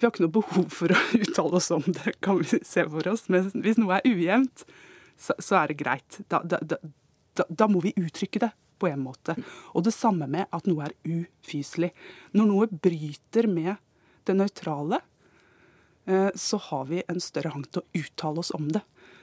Vi 0.00 0.06
har 0.06 0.14
ikke 0.14 0.24
noe 0.24 0.34
behov 0.34 0.70
for 0.74 0.92
å 0.94 1.02
uttale 1.22 1.60
oss 1.60 1.70
om 1.74 1.84
det, 1.86 2.16
kan 2.24 2.40
vi 2.40 2.60
se 2.66 2.86
for 2.88 3.10
oss. 3.10 3.28
Men 3.32 3.50
hvis 3.62 3.78
noe 3.80 4.00
er 4.00 4.08
ujevnt, 4.08 4.64
så, 5.20 5.36
så 5.38 5.60
er 5.60 5.70
det 5.70 5.78
greit. 5.82 6.20
Da, 6.32 6.42
da, 6.42 6.58
da, 6.64 6.80
da, 7.46 7.68
må 7.70 7.82
vi 7.84 7.94
uttrykke 8.00 8.42
det 8.42 8.50
på 8.80 8.88
en 8.88 9.02
måte. 9.04 9.36
Og 9.76 9.84
det 9.84 9.92
samme 9.94 10.26
med 10.30 10.48
at 10.56 10.66
noe 10.68 10.88
er 10.88 10.96
ufyselig. 11.04 11.92
Når 12.32 12.48
noe 12.48 12.70
bryter 12.72 13.48
med 13.50 13.76
det 14.28 14.36
nøytrale, 14.40 15.02
så 16.34 16.58
har 16.58 16.86
vi 16.88 17.02
en 17.12 17.20
større 17.22 17.52
hang 17.52 17.62
til 17.68 17.82
å 17.82 18.00
uttale 18.00 18.40
oss 18.42 18.50
om 18.56 18.70
det. 18.72 18.80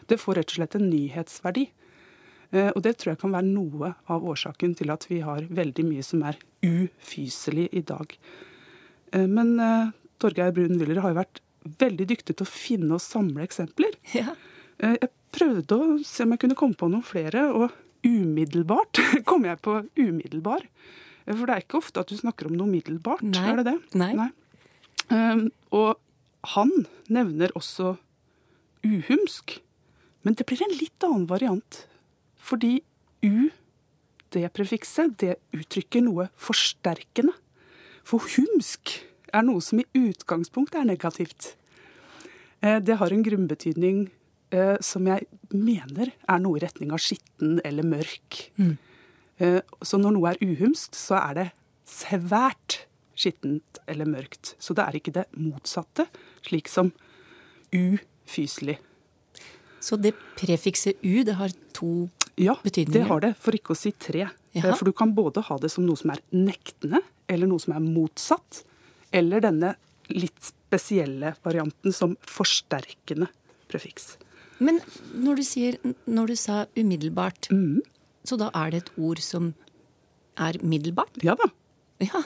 Det 0.07 0.19
får 0.21 0.37
rett 0.39 0.53
og 0.53 0.59
slett 0.59 0.75
en 0.77 0.85
nyhetsverdi. 0.87 1.65
Eh, 2.55 2.69
og 2.71 2.83
det 2.85 2.95
tror 2.97 3.13
jeg 3.13 3.21
kan 3.23 3.33
være 3.35 3.49
noe 3.49 3.93
av 4.11 4.27
årsaken 4.27 4.75
til 4.79 4.91
at 4.93 5.07
vi 5.09 5.19
har 5.25 5.47
veldig 5.51 5.85
mye 5.87 6.05
som 6.05 6.23
er 6.27 6.39
ufyselig 6.63 7.67
i 7.75 7.83
dag. 7.87 8.15
Eh, 9.11 9.27
men 9.27 9.55
Torgeir 10.21 10.53
Brun 10.55 10.79
Wyller 10.79 11.01
har 11.03 11.13
jo 11.13 11.19
vært 11.21 11.41
veldig 11.81 12.07
dyktig 12.07 12.37
til 12.37 12.47
å 12.47 12.51
finne 12.51 12.95
og 12.95 13.03
samle 13.03 13.47
eksempler. 13.47 13.97
Ja. 14.17 14.37
Jeg 14.77 15.07
prøvde 15.33 15.73
å 15.73 15.85
se 16.05 16.21
om 16.21 16.35
jeg 16.35 16.41
kunne 16.43 16.55
komme 16.57 16.77
på 16.77 16.85
noen 16.85 17.01
flere, 17.01 17.47
og 17.49 17.71
umiddelbart 18.05 18.99
kom 19.29 19.47
jeg 19.47 19.57
på 19.65 19.79
umiddelbar. 19.97 20.67
For 21.25 21.49
det 21.49 21.55
er 21.55 21.63
ikke 21.63 21.79
ofte 21.79 22.03
at 22.03 22.11
du 22.11 22.19
snakker 22.19 22.45
om 22.45 22.53
noe 22.53 22.69
umiddelbart, 22.69 23.23
Nei. 23.25 23.41
er 23.49 23.57
det 23.57 23.65
det? 23.71 23.73
Nei. 23.97 24.11
Nei. 24.19 24.29
Og 25.73 25.97
han 26.43 26.71
nevner 27.11 27.53
også 27.57 27.95
uhumsk. 28.85 29.57
Men 30.23 30.37
det 30.37 30.45
blir 30.47 30.61
en 30.63 30.77
litt 30.77 31.05
annen 31.05 31.27
variant. 31.29 31.83
Fordi 32.37 32.79
u, 33.25 33.49
det 34.35 34.47
prefikset, 34.55 35.17
det 35.21 35.37
uttrykker 35.55 36.03
noe 36.05 36.29
forsterkende. 36.39 37.35
For 38.07 38.23
humsk 38.37 38.99
er 39.35 39.43
noe 39.43 39.63
som 39.63 39.81
i 39.81 39.87
utgangspunktet 39.97 40.81
er 40.81 40.87
negativt. 40.87 41.55
Eh, 42.61 42.79
det 42.79 42.99
har 43.01 43.11
en 43.13 43.25
grunnbetydning 43.25 44.07
eh, 44.55 44.77
som 44.83 45.07
jeg 45.09 45.27
mener 45.51 46.13
er 46.15 46.43
noe 46.43 46.59
i 46.59 46.63
retning 46.63 46.93
av 46.95 47.03
skitten 47.03 47.59
eller 47.67 47.87
mørk. 47.87 48.43
Mm. 48.57 48.77
så 49.85 49.99
når 50.01 50.13
noe 50.15 50.31
er 50.31 50.39
uhumskt, 50.41 50.95
så 50.97 51.19
er 51.19 51.33
det 51.37 51.43
svært 51.85 52.86
skittent 53.17 53.79
eller 53.89 54.05
mørkt. 54.09 54.53
Så 54.61 54.75
det 54.77 54.85
er 54.85 54.97
ikke 54.99 55.13
det 55.15 55.25
motsatte, 55.35 56.05
slik 56.45 56.69
som 56.71 56.91
ufyselig. 57.73 58.77
Så 59.83 59.97
det 60.01 60.13
prefikset 60.37 60.97
u, 61.05 61.23
det 61.23 61.35
har 61.39 61.53
to 61.73 62.09
Ja, 62.37 62.53
Betydninger. 62.63 62.93
det 62.93 63.07
har 63.09 63.19
det, 63.23 63.31
for 63.41 63.51
ikke 63.57 63.73
å 63.73 63.77
si 63.77 63.91
tre. 63.97 64.27
Jaha. 64.53 64.69
Eh, 64.69 64.75
For 64.75 64.85
du 64.85 64.91
kan 64.93 65.13
både 65.15 65.41
ha 65.47 65.57
det 65.57 65.71
som 65.73 65.85
noe 65.85 65.97
som 65.97 66.11
er 66.13 66.19
nektende, 66.33 66.99
eller 67.27 67.47
noe 67.49 67.59
som 67.59 67.73
er 67.73 67.79
motsatt, 67.81 68.63
eller 69.11 69.41
denne 69.41 69.75
litt 70.09 70.37
spesielle 70.51 71.35
varianten 71.43 71.91
som 71.93 72.15
forsterkende 72.21 73.27
prefiks. 73.69 74.17
Men 74.59 74.79
når 75.13 75.35
du, 75.35 75.43
sier, 75.43 75.77
når 76.07 76.27
du 76.27 76.35
sa 76.35 76.65
umiddelbart, 76.75 77.49
Mm. 77.51 77.81
så 78.25 78.37
da 78.37 78.49
er 78.53 78.71
det 78.71 78.83
et 78.83 78.91
ord 78.99 79.19
som 79.19 79.53
er 80.37 80.53
middelbart? 80.61 81.17
Ja 81.23 81.35
da. 81.35 81.49
Ja. 81.99 82.23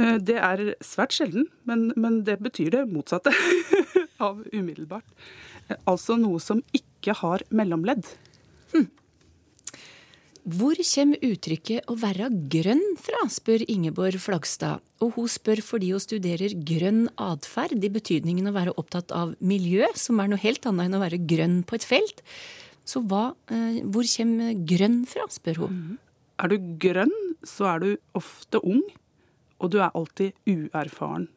Eh, 0.00 0.16
Det 0.18 0.38
er 0.40 0.64
svært 0.80 1.12
sjelden, 1.18 1.46
men, 1.68 1.90
men 1.96 2.22
det 2.24 2.38
betyr 2.40 2.72
det 2.76 2.86
motsatte 2.90 3.34
av 4.26 4.40
umiddelbart. 4.52 5.06
Eh, 5.68 5.76
Altså 5.86 6.16
noe 6.18 6.40
som 6.42 6.64
ikke 6.76 7.14
har 7.20 7.44
mellomledd. 7.50 8.08
Hvor 10.50 10.74
kommer 10.80 11.20
uttrykket 11.20 11.84
'å 11.84 11.94
være 12.00 12.30
grønn' 12.48 12.96
fra, 12.98 13.20
spør 13.28 13.60
Ingeborg 13.68 14.16
Flagstad. 14.18 14.80
Og 15.04 15.12
hun 15.14 15.28
spør 15.28 15.60
fordi 15.60 15.90
hun 15.92 16.00
studerer 16.00 16.54
grønn 16.64 17.08
atferd 17.20 17.84
i 17.84 17.90
betydningen 17.92 18.48
å 18.48 18.54
være 18.56 18.72
opptatt 18.80 19.12
av 19.12 19.34
miljø, 19.38 19.84
som 19.94 20.18
er 20.18 20.28
noe 20.32 20.40
helt 20.40 20.64
annet 20.66 20.88
enn 20.88 20.96
å 20.96 21.02
være 21.04 21.20
grønn 21.28 21.60
på 21.62 21.76
et 21.76 21.84
felt. 21.84 22.22
Så 22.88 23.04
hva, 23.06 23.34
eh, 23.52 23.84
hvor 23.84 24.02
kommer 24.16 24.54
grønn 24.64 25.04
fra, 25.06 25.28
spør 25.28 25.56
hun. 25.60 25.98
Er 26.40 26.48
du 26.48 26.56
grønn, 26.80 27.12
så 27.44 27.76
er 27.76 27.78
du 27.84 27.96
ofte 28.16 28.64
ung, 28.64 28.82
og 29.60 29.72
du 29.72 29.78
er 29.80 29.92
alltid 29.96 30.36
uerfaren. 30.48 31.28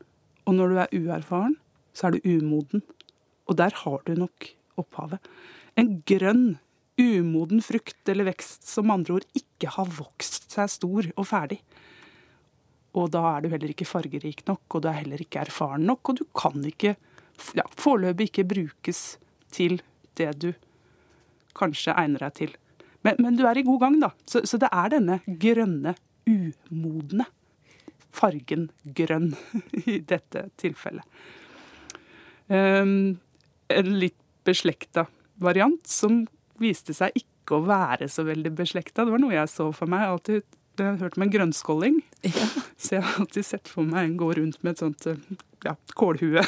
Og 0.48 0.56
når 0.58 0.72
du 0.72 0.82
er 0.82 0.94
uerfaren, 0.96 1.56
så 1.94 2.08
er 2.08 2.16
du 2.16 2.28
umoden. 2.28 2.84
Og 3.48 3.58
der 3.60 3.76
har 3.84 4.04
du 4.08 4.16
nok 4.18 4.50
opphavet. 4.80 5.20
En 5.80 6.00
grønn, 6.08 6.58
umoden 7.00 7.64
frukt 7.66 8.10
eller 8.10 8.30
vekst 8.30 8.68
som 8.70 8.88
med 8.88 9.02
andre 9.02 9.18
ord 9.20 9.28
ikke 9.38 9.72
har 9.76 9.92
vokst 9.98 10.52
seg 10.54 10.72
stor 10.72 11.10
og 11.16 11.28
ferdig. 11.28 11.60
Og 12.94 13.10
da 13.14 13.24
er 13.32 13.44
du 13.44 13.50
heller 13.50 13.74
ikke 13.74 13.90
fargerik 13.90 14.44
nok, 14.48 14.64
og 14.70 14.84
du 14.84 14.90
er 14.92 15.00
heller 15.02 15.22
ikke 15.22 15.42
erfaren 15.42 15.88
nok, 15.90 16.12
og 16.12 16.20
du 16.20 16.26
kan 16.38 16.60
ikke 16.70 16.94
ja, 17.58 17.66
foreløpig 17.80 18.30
ikke 18.30 18.46
brukes 18.52 19.02
til 19.54 19.80
det 20.20 20.30
du 20.44 20.52
kanskje 21.58 21.96
egner 21.98 22.28
deg 22.28 22.38
til. 22.38 22.54
Men, 23.04 23.18
men 23.20 23.38
du 23.38 23.48
er 23.50 23.58
i 23.58 23.66
god 23.66 23.82
gang, 23.82 23.98
da. 24.02 24.14
Så, 24.30 24.44
så 24.48 24.60
det 24.62 24.70
er 24.70 24.94
denne 24.94 25.20
grønne, 25.26 25.96
umodne 26.30 27.26
fargen 28.14 28.70
grønn 28.98 29.34
i 29.86 30.00
dette 30.00 30.48
tilfellet. 30.62 31.06
Um, 32.48 33.20
en 33.72 33.94
litt 33.98 34.20
beslekta 34.46 35.08
variant 35.42 35.82
som 35.88 36.26
viste 36.62 36.94
seg 36.96 37.16
ikke 37.18 37.58
å 37.58 37.66
være 37.66 38.10
så 38.12 38.26
veldig 38.28 38.52
beslekta. 38.56 39.06
Det 39.06 39.14
var 39.16 39.24
noe 39.24 39.36
jeg 39.36 39.50
så 39.52 39.70
for 39.76 39.90
meg. 39.90 40.06
Alltid 40.08 40.44
jeg 40.74 40.88
har 40.88 40.98
hørt 41.04 41.18
om 41.18 41.26
en 41.26 41.34
grønnskåling. 41.34 42.00
Så 42.78 42.96
jeg 42.96 43.04
har 43.06 43.20
alltid 43.22 43.46
sett 43.46 43.70
for 43.70 43.86
meg 43.86 44.08
en 44.08 44.18
gå 44.18 44.32
rundt 44.40 44.58
med 44.66 44.74
et 44.74 44.82
sånt 44.82 45.06
ja, 45.64 45.76
kålhue. 45.94 46.42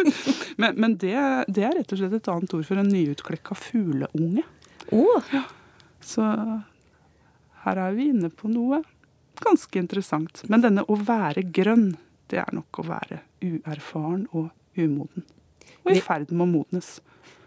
men 0.62 0.78
men 0.80 0.94
det, 1.02 1.16
det 1.48 1.64
er 1.66 1.74
rett 1.80 1.94
og 1.94 2.00
slett 2.00 2.14
et 2.14 2.30
annet 2.30 2.54
ord 2.54 2.68
for 2.68 2.80
en 2.80 2.90
nyutklekka 2.92 3.56
fugleunge. 3.58 4.44
Å, 4.94 5.04
Så 6.04 6.24
her 7.64 7.80
er 7.80 7.96
vi 7.96 8.10
inne 8.12 8.30
på 8.30 8.50
noe 8.52 8.82
ganske 9.42 9.78
interessant. 9.80 10.42
Men 10.50 10.64
denne 10.64 10.84
å 10.86 10.98
være 10.98 11.46
grønn, 11.54 11.94
det 12.32 12.40
er 12.42 12.52
nok 12.54 12.80
å 12.80 12.86
være 12.88 13.20
uerfaren 13.44 14.26
og 14.32 14.50
umoden. 14.78 15.26
Og 15.84 15.92
i 15.92 16.02
ferd 16.04 16.32
med 16.32 16.46
å 16.46 16.50
modnes. 16.50 16.98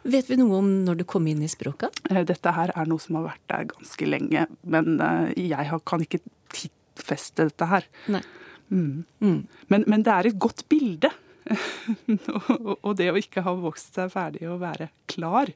vet 0.08 0.30
vi 0.30 0.38
noe 0.40 0.60
om 0.62 0.70
når 0.86 1.02
du 1.02 1.04
kom 1.10 1.26
inn 1.28 1.42
i 1.44 1.52
språket? 1.52 2.02
Eh, 2.12 2.24
Dette 2.28 2.54
her 2.54 2.72
er 2.76 2.90
noe 2.90 3.02
som 3.02 3.18
har 3.20 3.28
vært 3.32 3.46
der 3.52 3.70
ganske 3.72 4.08
lenge, 4.08 4.48
men 4.64 5.00
eh, 5.02 5.32
jeg 5.50 5.80
kan 5.90 6.04
ikke 6.06 6.22
tidsfeste 6.54 7.50
dette 7.50 7.70
her. 7.72 7.88
Nei. 8.14 8.24
Mm. 8.70 9.06
Mm. 9.24 9.40
Men, 9.72 9.86
men 9.88 10.04
det 10.04 10.14
er 10.14 10.30
et 10.30 10.40
godt 10.40 10.66
bilde. 10.70 11.12
og 12.86 12.92
det 13.00 13.08
å 13.12 13.20
ikke 13.20 13.44
ha 13.46 13.54
vokst 13.56 13.96
seg 13.96 14.12
ferdig 14.12 14.48
og 14.52 14.62
være 14.64 14.90
klar. 15.10 15.52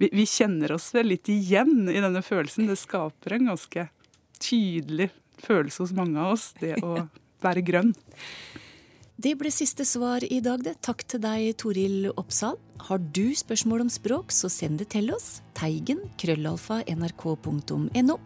Vi, 0.00 0.10
vi 0.12 0.26
kjenner 0.28 0.74
oss 0.76 0.90
vel 0.94 1.12
litt 1.12 1.30
igjen 1.32 1.88
i 1.88 2.00
denne 2.00 2.22
følelsen. 2.24 2.68
Det 2.68 2.78
skaper 2.80 3.36
en 3.36 3.52
ganske 3.52 3.86
tydelig 4.42 5.10
følelse 5.42 5.84
hos 5.84 5.94
mange 5.96 6.18
av 6.20 6.36
oss, 6.36 6.50
det 6.60 6.76
å 6.82 7.06
være 7.44 7.64
grønn. 7.66 7.94
Det 9.22 9.36
ble 9.38 9.52
siste 9.54 9.84
svar 9.86 10.24
i 10.24 10.40
dag, 10.42 10.64
det. 10.64 10.72
Takk 10.82 11.04
til 11.06 11.20
deg, 11.22 11.52
Toril 11.60 12.08
Oppsal. 12.16 12.56
Har 12.88 12.98
du 13.14 13.36
spørsmål 13.38 13.84
om 13.84 13.90
språk, 13.92 14.32
så 14.34 14.50
send 14.50 14.80
det 14.82 14.88
til 14.96 15.12
oss. 15.14 15.36
Teigen 15.54 16.00
krøllalfa 16.18 16.80
nrk.no, 16.90 18.16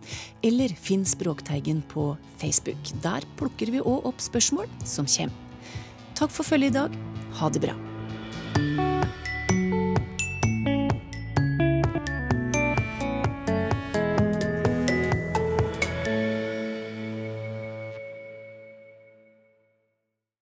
eller 0.46 0.76
finn 0.80 1.04
Språkteigen 1.04 1.82
på 1.90 2.14
Facebook. 2.40 2.94
Der 3.04 3.26
plukker 3.36 3.74
vi 3.74 3.82
òg 3.82 4.08
opp 4.08 4.24
spørsmål 4.24 4.70
som 4.88 5.10
kommer. 5.10 5.36
Takk 6.16 6.32
for 6.32 6.48
følget 6.48 6.72
i 6.72 6.78
dag. 6.78 6.96
Ha 7.42 7.52
det 7.52 7.66
bra. 7.66 7.95